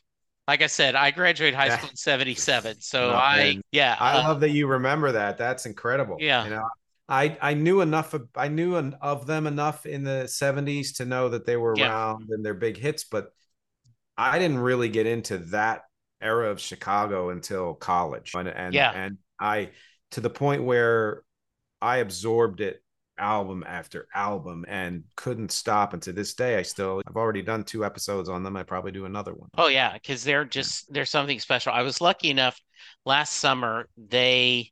[0.49, 2.81] like I said, I graduated high school in 77.
[2.81, 3.97] So I, yeah.
[3.99, 5.39] I uh, love that you remember that.
[5.39, 6.19] That's incredible.
[6.21, 6.45] Yeah.
[6.45, 6.69] You know,
[7.09, 11.05] I, I knew enough of, I knew an, of them enough in the 70s to
[11.05, 11.89] know that they were yeah.
[11.89, 13.33] around and they're big hits, but
[14.17, 15.83] I didn't really get into that
[16.21, 18.33] era of Chicago until college.
[18.35, 18.93] And, and, yeah.
[18.95, 19.71] and I,
[20.13, 21.23] to the point where
[21.83, 22.83] I absorbed it
[23.19, 27.65] album after album and couldn't stop and to this day i still i've already done
[27.65, 29.49] two episodes on them i probably do another one.
[29.57, 32.61] Oh yeah because they're just there's something special i was lucky enough
[33.07, 34.71] last summer they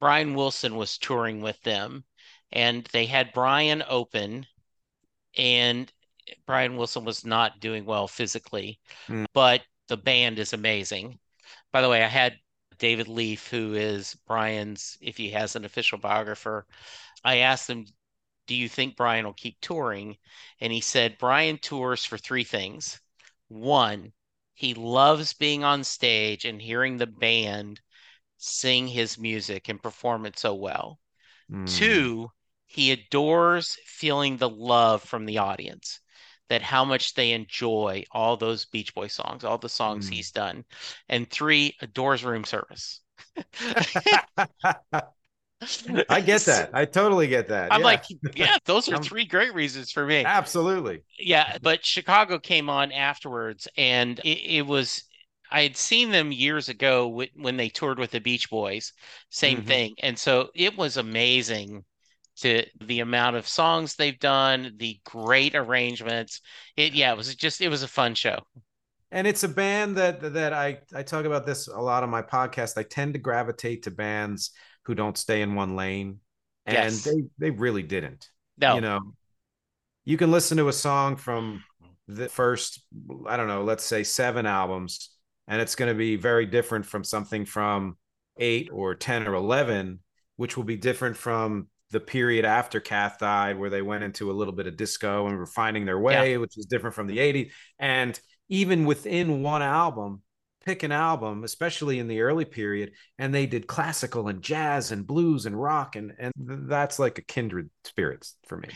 [0.00, 2.04] brian wilson was touring with them
[2.50, 4.44] and they had brian open
[5.36, 5.92] and
[6.46, 9.26] brian wilson was not doing well physically mm.
[9.32, 11.18] but the band is amazing
[11.72, 12.34] by the way i had
[12.78, 16.66] david leaf who is brian's if he has an official biographer
[17.24, 17.86] I asked him,
[18.46, 20.18] Do you think Brian will keep touring?
[20.60, 23.00] And he said, Brian tours for three things.
[23.48, 24.12] One,
[24.52, 27.80] he loves being on stage and hearing the band
[28.36, 31.00] sing his music and perform it so well.
[31.50, 31.68] Mm.
[31.68, 32.30] Two,
[32.66, 36.00] he adores feeling the love from the audience
[36.54, 40.14] that how much they enjoy all those Beach Boy songs, all the songs mm.
[40.14, 40.64] he's done.
[41.08, 43.00] And three, adores room service.
[46.08, 46.70] I get that.
[46.72, 47.72] I totally get that.
[47.72, 47.84] I'm yeah.
[47.84, 48.04] like,
[48.36, 50.24] yeah, those are three great reasons for me.
[50.24, 51.02] absolutely.
[51.18, 55.02] Yeah, but Chicago came on afterwards, and it, it was
[55.50, 58.92] I had seen them years ago when they toured with the Beach Boys,
[59.30, 59.66] same Mhm.
[59.66, 61.84] thing, and so it was amazing
[62.36, 66.40] to the amount of songs they've done, the great arrangements.
[66.76, 68.40] It yeah, it was just it was a fun show.
[69.10, 72.22] and it's a band that that I I talk about this a lot on my
[72.22, 72.76] podcast.
[72.78, 74.50] I tend to gravitate to bands
[74.84, 76.20] who don't stay in one lane,
[76.66, 77.04] and Yes.
[77.04, 78.28] they they really didn't.
[78.58, 79.14] No, You know,
[80.04, 81.64] you can listen to a song from
[82.08, 82.80] the first
[83.26, 85.10] I don't know, let's say seven albums,
[85.48, 87.96] and it's going to be very different from something from
[88.38, 90.00] eight or ten or eleven,
[90.36, 94.34] which will be different from the period after Kath died, where they went into a
[94.34, 97.50] little bit of disco and were finding their way, which is different from the 80s.
[97.78, 98.18] And
[98.48, 100.22] even within one album,
[100.64, 105.06] pick an album, especially in the early period, and they did classical and jazz and
[105.06, 106.32] blues and rock, and and
[106.68, 108.68] that's like a kindred spirits for me.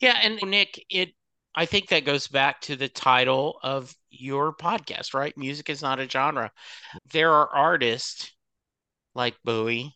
[0.00, 1.10] Yeah, and Nick, it
[1.54, 5.36] I think that goes back to the title of your podcast, right?
[5.36, 6.50] Music is not a genre.
[7.12, 8.32] There are artists
[9.14, 9.94] like Bowie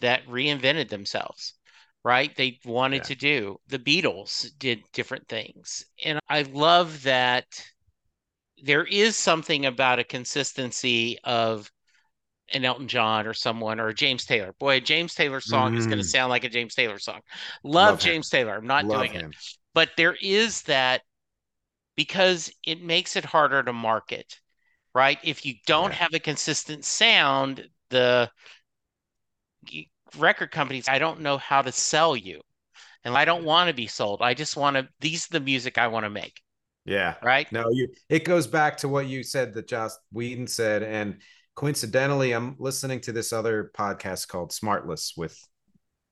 [0.00, 1.54] that reinvented themselves,
[2.04, 2.34] right?
[2.36, 3.02] They wanted Yeah.
[3.04, 3.60] to do.
[3.68, 5.84] The Beatles did different things.
[6.04, 7.46] And I love that
[8.62, 11.70] there is something about a consistency of
[12.52, 14.54] an Elton John or someone or a James Taylor.
[14.58, 16.10] Boy, a James Taylor song is going to Mm.
[16.10, 17.20] sound like a James Taylor song.
[17.62, 18.12] Love, Love him.
[18.12, 18.56] James Taylor.
[18.56, 19.36] I'm not Love doing it
[19.74, 21.02] but there is that
[21.96, 24.40] because it makes it harder to market,
[24.94, 25.18] right?
[25.22, 25.96] If you don't Yeah.
[25.98, 28.30] have a consistent sound, the
[30.16, 32.40] record companies, I don't know how to sell you.
[33.04, 34.20] And I don't want to be sold.
[34.22, 36.40] I just want to, these are the music I want to make,
[36.84, 37.14] Yeah.
[37.22, 37.50] right?
[37.52, 40.82] No, you it goes back to what you said that Joss Whedon said.
[40.82, 41.22] And
[41.54, 45.38] coincidentally, I'm listening to this other podcast called Smartless with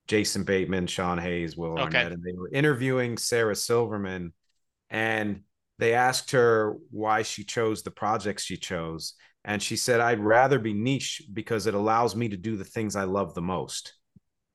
[0.07, 1.99] Jason Bateman, Sean Hayes, Will Okay.
[1.99, 4.33] Arnett, and they were interviewing Sarah Silverman.
[4.89, 5.43] And
[5.79, 9.15] they asked her why she chose the projects she chose.
[9.47, 12.97] And she said, I'd rather be niche because it allows me to do the things
[12.97, 13.95] I love the most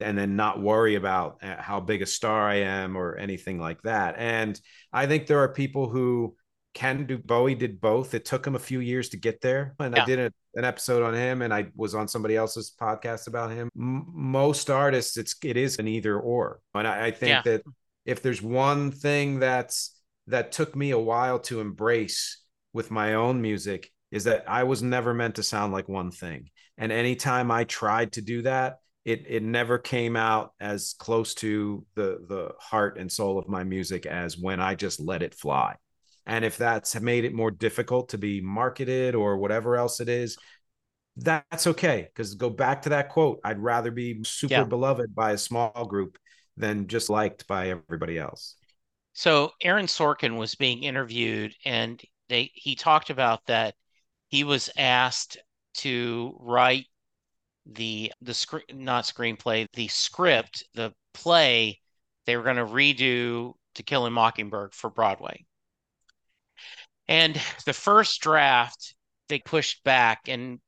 [0.01, 3.81] and then not worry about uh, how big a star I am or anything like
[3.83, 4.15] that.
[4.17, 4.59] And
[4.91, 6.35] I think there are people who
[6.73, 8.13] can do Bowie did both.
[8.13, 9.75] It took him a few years to get there.
[9.79, 10.03] And Yeah.
[10.03, 13.51] I did a, an episode on him and I was on somebody else's podcast about
[13.51, 13.69] him.
[13.77, 16.59] M- most artists, it's it is an either or.
[16.73, 17.41] And I, I think Yeah.
[17.45, 17.63] that
[18.05, 22.41] if there's one thing that's that took me a while to embrace
[22.73, 26.49] with my own music is that I was never meant to sound like one thing.
[26.77, 31.85] And anytime I tried to do that, it it never came out as close to
[31.95, 35.75] the the heart and soul of my music as when I just let it fly.
[36.25, 40.37] And if that's made it more difficult to be marketed or whatever else it is,
[41.17, 42.07] that's okay.
[42.13, 44.65] Because go back to that quote, I'd rather be super Yeah.
[44.65, 46.17] beloved by a small group
[46.57, 48.55] than just liked by everybody else.
[49.13, 53.75] So Aaron Sorkin was being interviewed and they he talked about that
[54.31, 55.37] he was asked
[55.75, 56.85] to write
[57.65, 61.79] the the script not screenplay the script the play
[62.25, 65.45] they were going to redo To Kill a Mockingbird for Broadway.
[67.07, 68.95] And the first draft
[69.27, 70.59] they pushed back and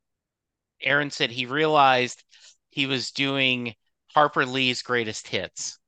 [0.82, 2.24] Aaron said he realized
[2.70, 3.76] he was doing
[4.14, 5.80] Harper Lee's greatest hits.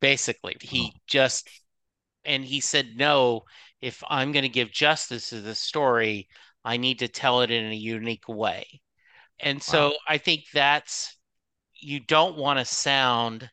[0.00, 0.96] Basically, he hmm.
[1.06, 1.48] just
[2.24, 3.42] and he said no,
[3.80, 6.28] if I'm going to give justice to the story,
[6.64, 8.80] I need to tell it in a unique way.
[9.40, 11.16] And so I think that's
[11.80, 13.50] you don't want to sound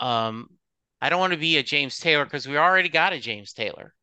[0.00, 0.48] um
[1.00, 3.94] I don't want to be a James Taylor because we already got a James Taylor.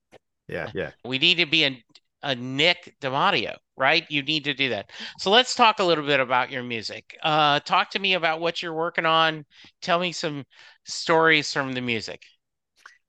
[0.48, 0.92] Yeah, yeah.
[1.04, 1.84] We need to be a,
[2.22, 4.06] a Nick DeMatteo, right?
[4.10, 4.92] You need to do that.
[5.18, 7.18] So let's talk a little bit about your music.
[7.24, 9.46] Uh, talk to me about what you're working on.
[9.82, 10.46] Tell me some
[10.84, 12.22] stories from the music.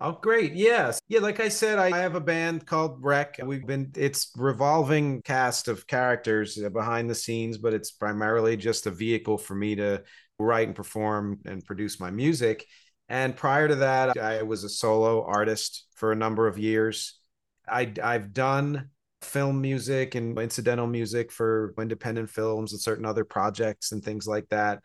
[0.05, 0.55] Oh, great.
[0.55, 1.01] Yes.
[1.07, 1.21] Yeah.
[1.21, 3.39] Like I said, I have a band called Wreck.
[3.41, 8.89] We've been, it's revolving cast of characters uh, behind the scenes, but it's primarily just
[8.89, 10.03] a vehicle for me to
[10.41, 12.67] write and perform and produce my music.
[13.09, 17.21] And prior to that, I was a solo artist for a number of years.
[17.69, 18.91] I, I've done
[19.21, 24.49] film music and incidental music for independent films and certain other projects and things like
[24.49, 24.81] that.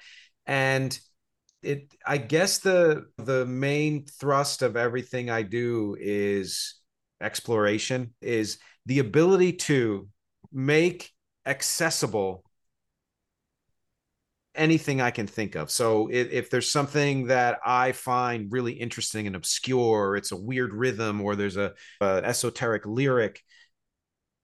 [0.45, 0.97] And
[1.67, 6.75] it i guess the the main thrust of everything i do is
[7.21, 10.07] exploration is the ability to
[10.51, 11.11] make
[11.45, 12.43] accessible
[14.55, 15.69] anything i can think of.
[15.69, 20.73] So if, if there's something that i find really interesting and obscure it's a weird
[20.73, 23.43] rhythm or there's a, a esoteric lyric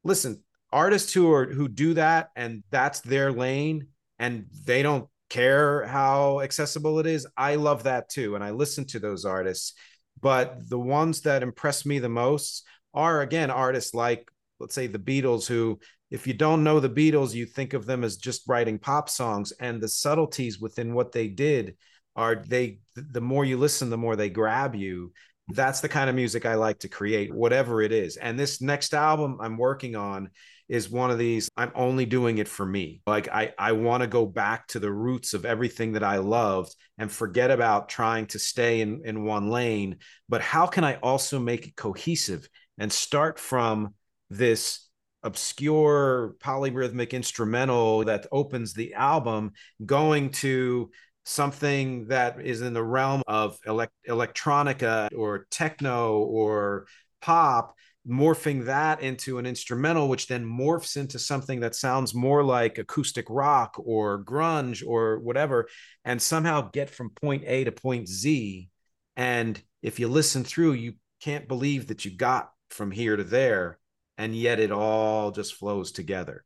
[0.04, 3.88] listen artists who are who do that and that's their lane
[4.20, 7.26] and they don't care how accessible it is.
[7.36, 8.36] I love that too.
[8.36, 9.74] And I listen to those artists.
[10.22, 14.30] But the ones that impress me the most are, again, artists like,
[14.60, 15.80] let's say, the Beatles, who,
[16.12, 19.52] if you don't know the Beatles, you think of them as just writing pop songs.
[19.60, 21.78] And the subtleties within what they did
[22.16, 25.14] are they, the more you listen, the more they grab you.
[25.50, 28.18] That's the kind of music I like to create, whatever it is.
[28.18, 30.30] And this next album I'm working on
[30.74, 33.00] is one of these i'm only doing it for me.
[33.06, 36.76] Like i i want to go back to the roots of everything that i loved
[36.98, 39.98] and forget about trying to stay in in one lane.
[40.28, 42.50] But how can i also make it cohesive
[42.80, 43.94] and start from
[44.32, 44.90] this
[45.22, 49.52] obscure polyrhythmic instrumental that opens the album
[49.86, 50.90] going to
[51.24, 56.88] something that is in the realm of elect- electronica or techno or
[57.22, 57.76] pop
[58.08, 63.26] morphing that into an instrumental, which then morphs into something that sounds more like acoustic
[63.30, 65.68] rock or grunge or whatever,
[66.04, 68.70] and somehow get from point A to point Z.
[69.16, 73.80] And if you listen through, you can't believe that you got from here to there,
[74.18, 76.44] and yet it all just flows together.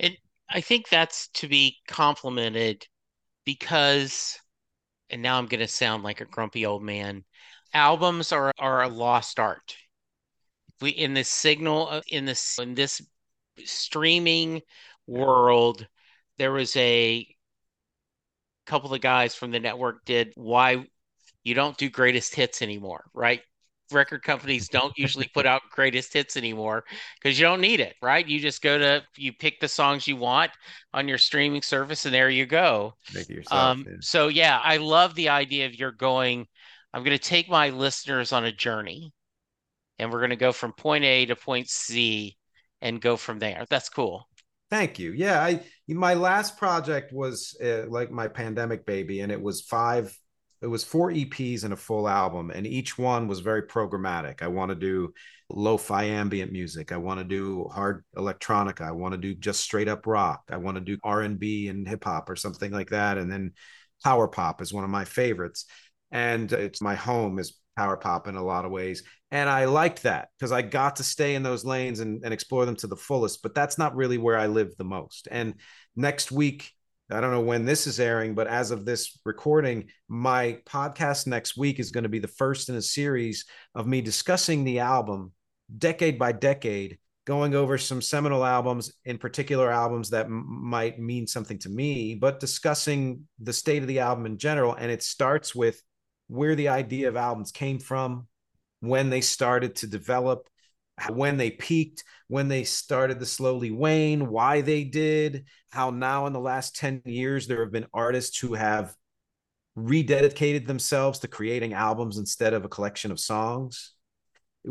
[0.00, 0.16] And
[0.48, 2.86] I think that's to be complimented
[3.44, 4.38] because,
[5.10, 7.24] and now I'm going to sound like a grumpy old man.
[7.72, 9.76] Albums are, are a lost art
[10.82, 13.00] we in this signal uh, in this in this
[13.64, 14.60] streaming
[15.06, 15.86] world
[16.38, 17.26] there was a
[18.66, 20.84] couple of guys from the network did why
[21.44, 23.40] you don't do greatest hits anymore right?
[23.90, 26.84] Record companies don't usually put out greatest hits anymore
[27.20, 28.26] because you don't need it right?
[28.26, 30.50] You just go to you pick the songs you want
[30.94, 32.94] on your streaming service and there you go.
[33.12, 33.96] Yourself, um, yeah.
[34.00, 36.46] so yeah i love the idea of you're going
[36.94, 39.12] i'm going to take my listeners on a journey
[40.02, 42.36] and we're going to go from point A to point C
[42.80, 43.64] and go from there.
[43.70, 44.28] That's cool.
[44.68, 45.12] Thank you.
[45.12, 50.16] Yeah, I my last project was uh, like my pandemic baby, and it was five.
[50.60, 54.42] It was four EPs and a full album, and each one was very programmatic.
[54.42, 55.12] I want to do
[55.50, 56.90] lo-fi ambient music.
[56.90, 58.80] I want to do hard electronica.
[58.80, 60.42] I want to do just straight up rock.
[60.50, 63.18] I want to do R and B and hip hop or something like that.
[63.18, 63.52] And then
[64.02, 65.66] power pop is one of my favorites,
[66.10, 69.02] and it's my home is power pop in a lot of ways.
[69.30, 72.66] And I liked that because I got to stay in those lanes and, and explore
[72.66, 73.42] them to the fullest.
[73.42, 75.28] But that's not really where I live the most.
[75.30, 75.54] And
[75.96, 76.70] next week,
[77.10, 81.56] I don't know when this is airing, but as of this recording, my podcast next
[81.56, 83.44] week is going to be the first in a series
[83.74, 85.32] of me discussing the album
[85.78, 91.26] decade by decade, going over some seminal albums, in particular albums that m- might mean
[91.26, 94.74] something to me, but discussing the state of the album in general.
[94.74, 95.82] And it starts with
[96.32, 98.26] where the idea of albums came from,
[98.80, 100.48] when they started to develop,
[101.10, 106.32] when they peaked, when they started to slowly wane, why they did, how now in
[106.32, 108.96] the last 10 years there have been artists who have
[109.76, 113.92] rededicated themselves to creating albums instead of a collection of songs.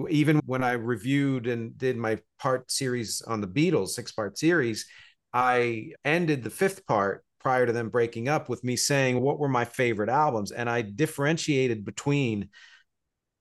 [0.10, 4.88] Even when I reviewed and did my part series on the Beatles, six part series,
[5.32, 9.50] I ended the fifth part prior to them breaking up with me saying what were
[9.50, 10.52] my favorite albums?
[10.52, 12.50] And i differentiated between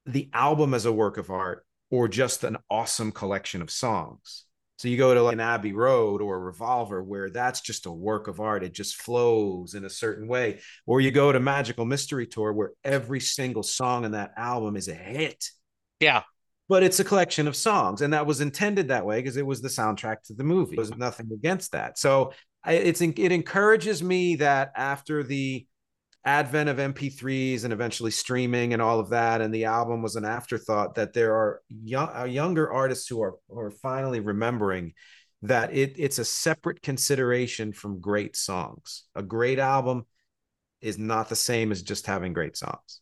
[0.06, 4.44] the album as a work of art or just an awesome collection of songs.
[4.78, 8.28] So you go to like an abbey road or revolver where that's just a work
[8.28, 8.62] of art.
[8.64, 10.60] It just flows in a certain way.
[10.86, 14.88] Or you go to magical mystery tour where every single song in that album is
[14.88, 15.50] a hit.
[16.00, 16.22] Yeah.
[16.68, 18.00] but it's a collection of songs.
[18.00, 20.76] And that was intended that way because it was the soundtrack to the movie.
[20.76, 21.98] There's nothing against that.
[21.98, 22.32] So
[22.64, 25.66] I, it's it encourages me that after the
[26.24, 30.24] advent of mp3s and eventually streaming and all of that and the album was an
[30.26, 34.92] afterthought that there are young, uh, younger artists who are, who are finally remembering
[35.42, 40.04] that it, it's a separate consideration from great songs a great album
[40.82, 43.00] is not the same as just having great songs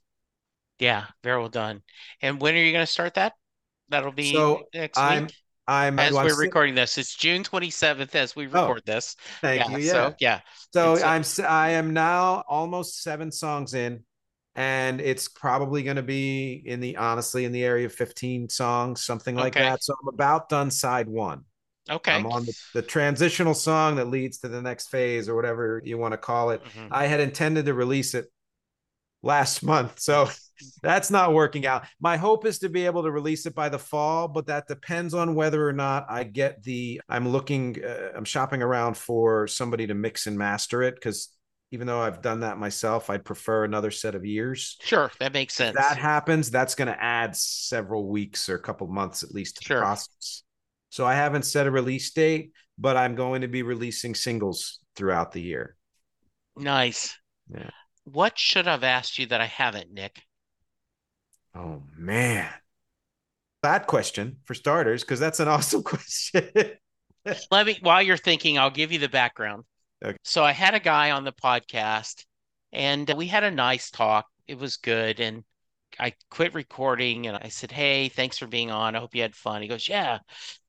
[0.78, 1.06] Yeah.
[1.22, 1.82] Very well done.
[2.22, 3.34] And when are you going to start that?
[3.88, 5.34] That'll be so next i'm week.
[5.68, 9.16] I'm As I'm we're recording this, it's June 27th as we Oh, record this.
[9.42, 10.40] thank yeah, you yeah So, yeah.
[10.74, 14.04] So It's, uh, I'm s- I am now almost seven songs in,
[14.56, 19.04] and it's probably going to be in the honestly in the area of 15 songs,
[19.04, 19.58] something like Okay.
[19.58, 19.84] that.
[19.84, 21.44] So I'm about done side one.
[21.90, 22.24] Okay.
[22.24, 25.98] I'm on the, the transitional song that leads to the next phase or whatever you
[25.98, 26.62] want to call it.
[26.64, 26.92] Mhm.
[26.92, 28.26] I had intended to release it
[29.22, 30.00] last month.
[30.00, 30.28] So
[30.82, 31.84] that's not working out.
[32.00, 35.14] My hope is to be able to release it by the fall, but that depends
[35.14, 37.00] on whether or not I get the.
[37.08, 41.28] I'm looking, uh, I'm shopping around for somebody to mix and master it because
[41.70, 44.76] even though I've done that myself, I'd prefer another set of years.
[44.80, 45.10] Sure.
[45.20, 45.76] That makes sense.
[45.76, 49.56] If that happens, that's going to add several weeks or a couple months at least
[49.58, 49.76] to Sure.
[49.76, 50.44] the process.
[50.90, 55.32] So I haven't set a release date, but I'm going to be releasing singles throughout
[55.32, 55.76] the year.
[56.56, 57.14] Nice.
[57.52, 57.70] Yeah.
[58.12, 60.22] What should I've asked you that I haven't, Nick?
[61.54, 62.48] Oh man.
[63.62, 66.48] That question for starters, because that's an awesome question.
[67.50, 69.64] Let me, while you're thinking, I'll give you the background.
[70.02, 70.16] Okay.
[70.24, 72.24] So I had a guy on the podcast
[72.72, 74.26] and we had a nice talk.
[74.46, 75.20] It was good.
[75.20, 75.44] And
[75.98, 78.94] I quit recording and I said, Hey, thanks for being on.
[78.94, 79.60] I hope you had fun.
[79.60, 80.20] He goes, Yeah.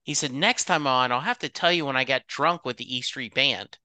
[0.03, 2.77] He said, Next time on, I'll have to tell you when I got drunk with
[2.77, 3.77] the E Street Band.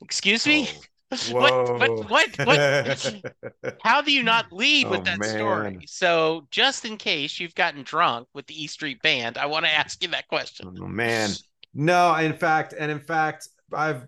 [0.00, 0.68] Excuse me?
[0.68, 0.80] Oh.
[1.20, 2.62] What, what, what, what?
[3.78, 5.24] How do you not lead with Oh, that man.
[5.24, 5.78] story?
[5.86, 9.70] So, just in case you've gotten drunk with the E Street Band, I want to
[9.72, 10.68] ask you that question.
[10.80, 11.38] Oh man.
[11.74, 14.06] No, in fact, and in fact, I've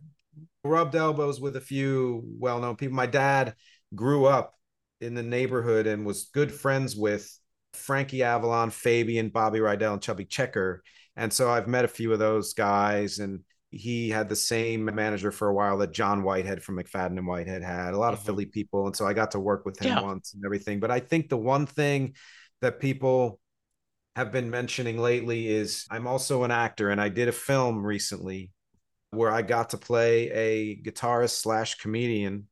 [0.64, 2.96] rubbed elbows with a few well-known people.
[2.96, 3.54] My dad
[3.94, 4.54] grew up
[5.00, 7.30] in the neighborhood and was good friends with
[7.74, 10.82] Frankie Avalon, Fabian, Bobby Rydell, and Chubby Checker.
[11.16, 13.40] And so I've met a few of those guys and
[13.74, 17.62] he had the same manager for a while that John Whitehead from McFadden and Whitehead
[17.62, 18.26] had, a lot of Mhm.
[18.26, 18.86] Philly people.
[18.86, 20.02] And so I got to work with him Yeah.
[20.02, 20.80] once and everything.
[20.80, 22.14] But I think the one thing
[22.60, 23.40] that people
[24.16, 28.52] have been mentioning lately is I'm also an actor and I did a film recently
[29.10, 32.48] where I got to play a guitarist slash comedian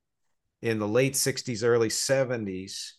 [0.60, 2.94] in the late 60s, early 70s.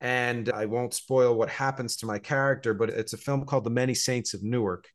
[0.00, 3.70] And I won't spoil what happens to my character, but it's a film called The
[3.70, 4.88] Many Saints of Newark,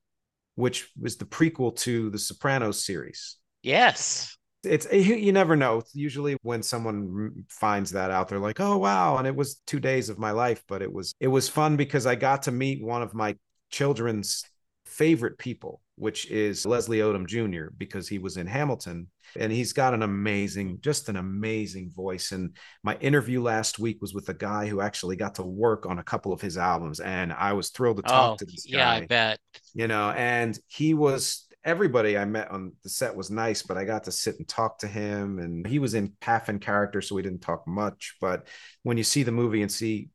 [0.60, 3.38] which was the prequel to the Sopranos series.
[3.64, 4.36] Yes.
[4.64, 5.84] It's eh, you you never know.
[5.94, 10.10] Usually, when someone finds that out, they're like, "Oh wow!" And it was two days
[10.10, 13.02] of my life, but it was it was fun because I got to meet one
[13.02, 13.38] of my
[13.72, 14.44] children's
[14.86, 17.72] favorite people, which is Leslie Odom Jr.
[17.78, 22.32] because he was in Hamilton, and he's got an amazing, just an amazing voice.
[22.32, 26.00] And my interview last week was with a guy who actually got to work on
[26.00, 28.78] a couple of his albums, and I was thrilled to talk Oh, to this guy.
[28.78, 29.40] yeah, I bet.
[29.74, 33.84] you know and he was everybody i met on the set was nice but i
[33.84, 37.16] got to sit and talk to him and he was in half in character so
[37.16, 38.48] we didn't talk much but
[38.84, 40.10] when you see the movie and see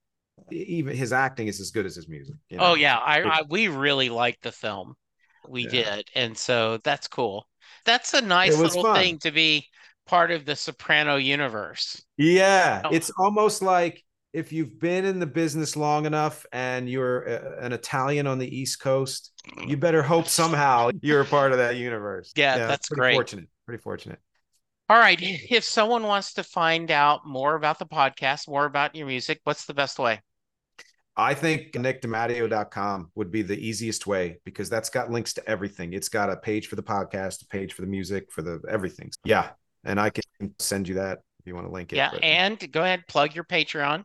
[0.50, 2.70] even his acting is as good as his music you oh, know?
[2.72, 4.94] Oh yeah, I, I we really liked the film.
[5.48, 5.70] We Yeah.
[5.70, 6.08] did.
[6.14, 7.48] And so that's cool.
[7.84, 8.96] That's a nice little fun.
[8.96, 9.68] thing to be
[10.06, 12.02] part of the Soprano universe.
[12.16, 12.90] yeah Oh.
[12.92, 14.02] it's almost like
[14.34, 18.56] if you've been in the business long enough and you're a, an italian on the
[18.60, 19.32] east coast
[19.66, 23.14] you better hope somehow you're a part of that universe Yeah, that's pretty great.
[23.14, 24.18] fortunate pretty fortunate
[24.90, 25.18] All right.
[25.20, 29.64] If someone wants to find out more about the podcast, more about your music, what's
[29.64, 30.20] the best way?
[31.16, 35.92] I think nickdematteo.com would be the easiest way because that's got links to everything.
[35.92, 39.10] It's got a page for the podcast, a page for the music, for the everything.
[39.24, 39.50] Yeah.
[39.84, 40.22] And I can
[40.58, 41.96] send you that if you want to link it.
[41.96, 44.04] Yeah, but- and go ahead, plug your Patreon.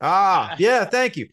[0.00, 1.28] ah, yeah, thank you.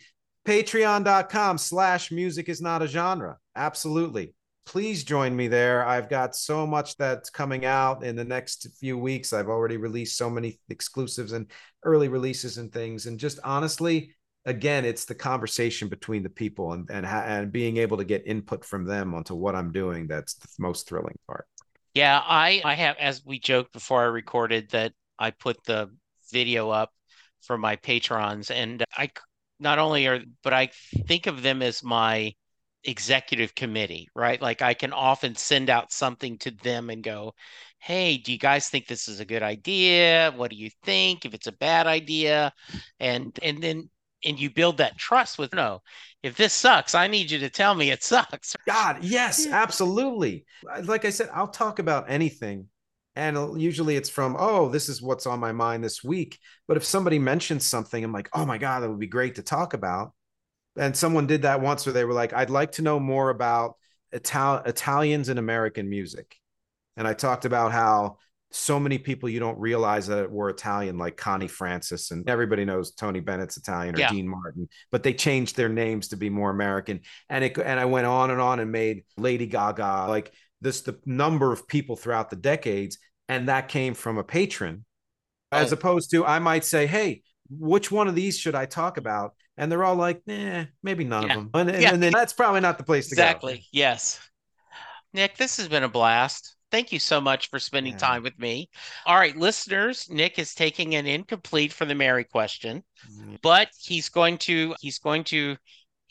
[0.45, 3.37] Patreon.com slash music is not a genre.
[3.55, 4.33] Absolutely.
[4.65, 5.85] Please join me there.
[5.85, 9.33] I've got so much that's coming out in the next few weeks.
[9.33, 11.49] I've already released so many exclusives and
[11.83, 13.07] early releases and things.
[13.07, 14.13] And just honestly,
[14.45, 18.65] again, it's the conversation between the people and and, and being able to get input
[18.65, 20.07] from them onto what I'm doing.
[20.07, 21.45] That's the most thrilling part.
[21.93, 25.89] Yeah, I I have as we joked before I recorded that I put the
[26.31, 26.91] video up
[27.41, 29.11] for my patrons and I
[29.59, 30.69] not only are but I
[31.07, 32.33] think of them as my
[32.83, 34.41] executive committee, right?
[34.41, 37.33] Like I can often send out something to them and go,
[37.79, 40.33] "Hey, do you guys think this is a good idea?
[40.35, 41.25] What do you think?
[41.25, 42.53] If it's a bad idea?"
[42.99, 43.89] And and then
[44.23, 45.81] and you build that trust with no,
[46.23, 48.55] if this sucks, I need you to tell me it sucks.
[48.67, 50.45] God, yes, absolutely.
[50.83, 52.67] Like I said, I'll talk about anything.
[53.15, 56.39] And usually it's from, oh, this is what's on my mind this week.
[56.67, 59.43] But if somebody mentions something, I'm like, oh my God, that would be great to
[59.43, 60.13] talk about.
[60.77, 63.75] And someone did that once where they were like, I'd like to know more about
[64.13, 66.37] Ital- Italians and American music.
[66.95, 68.17] And I talked about how
[68.53, 72.91] so many people you don't realize that were Italian, like Connie Francis, and everybody knows
[72.91, 74.09] Tony Bennett's Italian or Yeah.
[74.09, 77.01] Dean Martin, but they changed their names to be more American.
[77.29, 80.99] And it and I went on and on and made Lady Gaga like this the
[81.05, 82.97] number of people throughout the decades,
[83.29, 84.85] and that came from a patron,
[85.51, 85.75] as Oh.
[85.75, 89.33] opposed to I might say, hey, which one of these should I talk about?
[89.57, 91.37] And they're all like, nah, maybe none Yeah.
[91.37, 91.69] of them.
[91.69, 91.93] And, Yeah.
[91.93, 93.21] and then that's probably not the place to go.
[93.21, 93.65] Exactly.
[93.71, 94.19] Yes.
[95.13, 96.55] Nick, this has been a blast.
[96.71, 97.99] Thank you so much for spending Yeah.
[97.99, 98.69] time with me.
[99.05, 102.83] All right, listeners, Nick is taking an incomplete for the Mary question,
[103.41, 105.57] but he's going to he's going to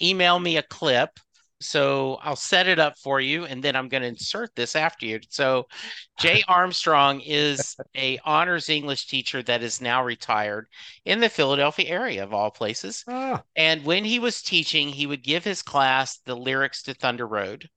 [0.02, 1.20] email me a clip.
[1.60, 5.06] So I'll set it up for you and then I'm going to insert this after
[5.06, 5.20] you.
[5.30, 5.68] So
[6.18, 10.68] Jay Armstrong is a honors English teacher that is now retired
[11.04, 13.06] in the Philadelphia area of all places.
[13.06, 17.26] Ah, And when he was teaching, he would give his class the lyrics to Thunder
[17.26, 17.68] Road.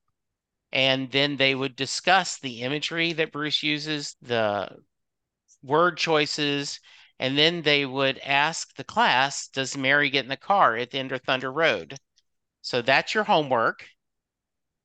[0.73, 4.69] And then they would discuss the imagery that Bruce uses, the
[5.61, 6.79] word choices,
[7.19, 10.97] and then they would ask the class, Does Mary get in the car at the
[10.99, 11.97] end of Thunder Road?
[12.63, 13.85] So that's your homework.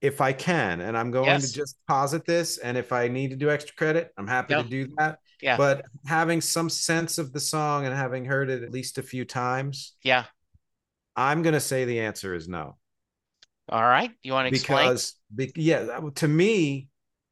[0.01, 1.49] If I can, and I'm going Yes.
[1.51, 4.63] to just posit this, and if I need to do extra credit, I'm happy to
[4.63, 5.19] do that.
[5.41, 5.57] Yeah.
[5.57, 9.25] But having some sense of the song and having heard it at least a few
[9.25, 10.25] times, Yeah.
[11.17, 12.77] I'm going to say the answer is no.
[13.69, 14.13] All right.
[14.23, 14.85] You want to explain?
[14.85, 16.89] because be, yeah to me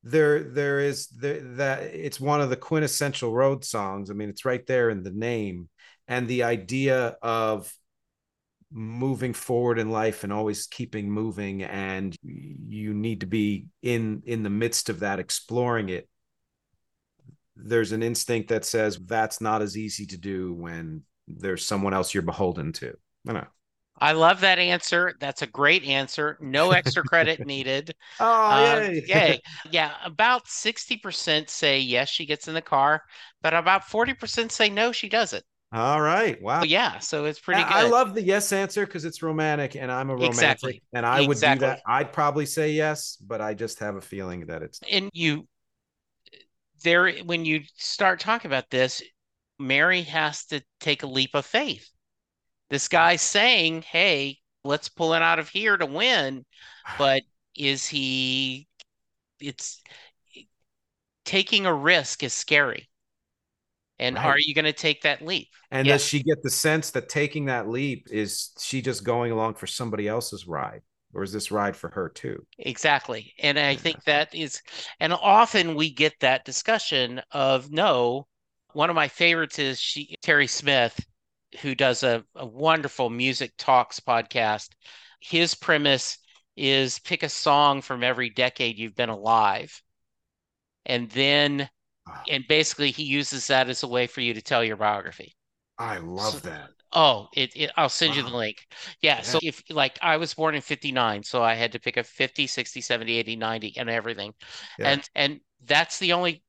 [0.07, 4.11] there there is there, that it's one of the quintessential road songs.
[4.11, 5.69] I mean it's right there in the name.
[6.09, 7.73] And the idea of
[8.71, 14.43] moving forward in life and always keeping moving and you need to be in in
[14.43, 16.09] the midst of that exploring it.
[17.57, 22.15] There's an instinct that says that's not as easy to do when there's someone else
[22.15, 22.95] you're beholden to.
[23.29, 23.47] I know
[23.99, 25.15] I love that answer.
[25.21, 26.37] That's a great answer.
[26.41, 27.95] No extra credit needed.
[28.21, 29.05] oh Uh, yay.
[29.39, 29.43] yay.
[29.65, 33.03] Yeah, about 60% say yes, she gets in the car,
[33.43, 35.45] but about 40% say no, she doesn't.
[35.73, 37.77] all right wow yeah, so it's pretty Yeah, good.
[37.77, 40.83] I love the yes answer because it's romantic, and I'm a romantic, Exactly.
[40.93, 41.43] and I would Exactly.
[41.43, 41.81] do that.
[41.87, 45.47] I'd probably say yes, but I just have a feeling that it's and you
[46.83, 49.03] there when you start talking about this,
[49.59, 51.91] Mary has to take a leap of faith.
[52.69, 56.45] This guy's saying, "Hey, let's pull it out of here to win,"
[56.97, 57.23] but
[57.55, 58.69] is he?
[59.41, 59.81] It's
[61.25, 62.89] taking a risk is scary.
[63.99, 64.27] And Right.
[64.27, 65.49] are you going to take that leap?
[65.71, 69.55] and does she get the sense that taking that leap is she just going along
[69.55, 72.47] for somebody else's ride, or is this ride for her too?
[72.59, 73.35] Exactly.
[73.39, 73.81] And I Yeah.
[73.81, 74.63] think that is,
[75.01, 78.27] and often we get that discussion of no.
[78.73, 80.99] One of my favorites is she, Terry Smith,
[81.61, 84.71] who does a, a wonderful music talks podcast.
[85.21, 86.19] His premise
[86.57, 89.83] is pick a song from every decade you've been alive.
[90.85, 91.69] And then,
[92.09, 92.23] Ah.
[92.31, 95.35] and basically, he uses that as a way for you to tell your biography.
[95.79, 96.71] I love So- that.
[96.93, 98.37] Oh, it, it I'll send you the Wow.
[98.39, 98.65] link.
[99.03, 102.05] Yeah, so if like I was born in 59, so I had to pick a
[102.05, 104.33] 50, 60, 70, 80, 90 and everything.
[104.79, 104.91] Yeah.
[104.93, 106.43] And and that's the only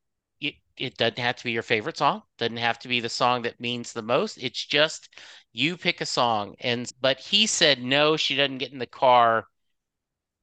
[0.78, 3.60] it, doesn't have to be your favorite song, doesn't have to be the song that
[3.60, 4.38] means the most.
[4.38, 5.10] It's just
[5.54, 6.56] you pick a song.
[6.60, 9.46] And but he said no, she doesn't get in the car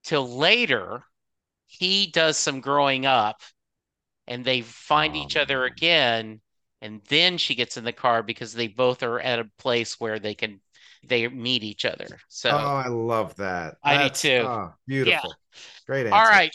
[0.04, 1.04] till later.
[1.66, 3.40] He does some growing up
[4.26, 6.40] and they find Oh, each other again
[6.80, 10.18] and then she gets in the car because they both are at a place where
[10.18, 10.60] they can
[11.06, 12.06] they meet each other.
[12.28, 13.76] So oh, I love that.
[13.82, 14.42] I do That's- too.
[14.46, 15.34] oh, beautiful.
[15.86, 16.14] Great answer.
[16.14, 16.54] all right,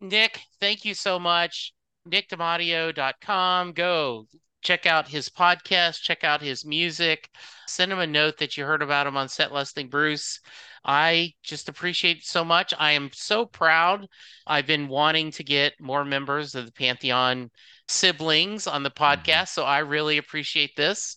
[0.00, 1.72] Nick, thank you so much.
[2.10, 3.72] NickDeMatteo.com.
[3.72, 4.26] Go
[4.62, 7.30] check out his podcast, check out his music,
[7.66, 10.40] send him a note that you heard about him on Set Listing Bruce.
[10.84, 12.74] I just appreciate it so much.
[12.78, 14.06] I am so proud.
[14.46, 17.50] I've been wanting to get more members of the Pantheon
[17.88, 19.04] siblings on the mm-hmm.
[19.04, 21.16] podcast, so I really appreciate this.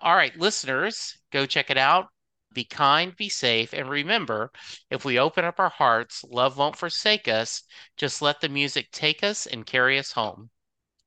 [0.00, 2.06] All right, listeners, go check it out.
[2.52, 4.52] Be kind, be safe, and remember
[4.90, 7.62] if we open up our hearts, love won't forsake us.
[7.96, 10.50] Just let the music take us and carry us home.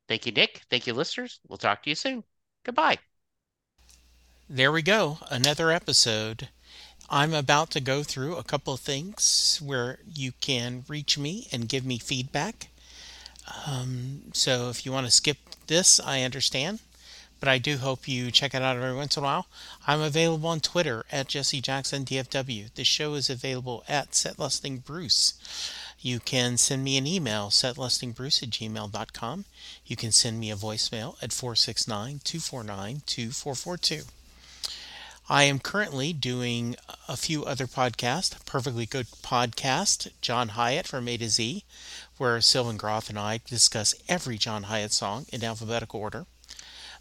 [0.08, 0.62] Thank you, Nick.
[0.70, 1.40] Thank you, listeners.
[1.48, 2.24] We'll talk to you soon.
[2.64, 3.00] Goodbye.
[4.50, 5.20] There we go.
[5.30, 6.50] Another episode.
[7.10, 11.70] I'm about to go through a couple of things where you can reach me and
[11.70, 12.68] give me feedback.
[13.68, 15.38] Um, so if you want to skip
[15.68, 16.80] this, I understand.
[17.40, 19.48] But I do hope you check it out every once in a while.
[19.86, 22.74] I'm available on Twitter at Jesse Jackson DFW.
[22.74, 25.34] The show is available at SetListingBruce.
[26.00, 29.46] You can send me an email, setlistingbruce at gmail.com.
[29.86, 34.04] You can send me a voicemail at 469 249 2442.
[35.28, 36.76] I am currently doing
[37.08, 38.46] a few other podcasts.
[38.46, 41.64] Perfectly Good Podcast, John Hiatt from A to Z,
[42.18, 46.28] where Sylvan Groth and I discuss every John Hiatt song in alphabetical order.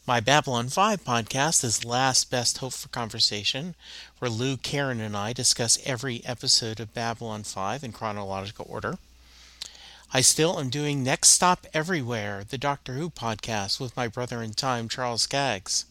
[0.06, 3.74] My Babylon 5 podcast is Last Best Hope for Conversation,
[4.18, 8.98] where Lou, Karen, and I discuss every episode of Babylon 5 in chronological order.
[10.12, 14.52] I still am doing Next Stop Everywhere, the Doctor Who podcast with my brother in
[14.52, 15.86] time, Charles Skaggs.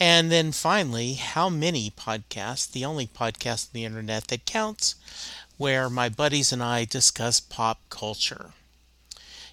[0.00, 4.96] And then finally, How Many Podcasts, the only podcast on the internet that counts,
[5.56, 8.50] where my buddies and I discuss pop culture.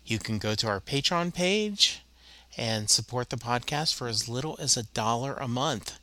[0.03, 2.01] You can go to our Patreon page
[2.57, 5.99] and support the podcast for as little as a dollar a month.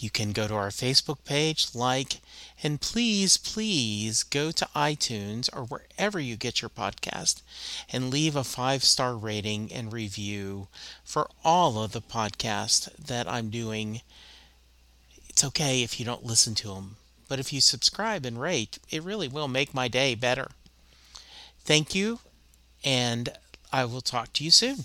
[0.00, 2.22] You can go to our Facebook page, like,
[2.62, 7.42] and please, please go to iTunes or wherever you get your podcast
[7.92, 10.68] and leave a five star rating and review
[11.04, 14.00] for all of the podcasts that I'm doing.
[15.28, 16.96] It's okay if you don't listen to them,
[17.28, 20.48] but if you subscribe and rate, it really will make my day better.
[21.62, 22.20] Thank you,
[22.82, 23.28] and
[23.70, 24.84] I will talk to you soon.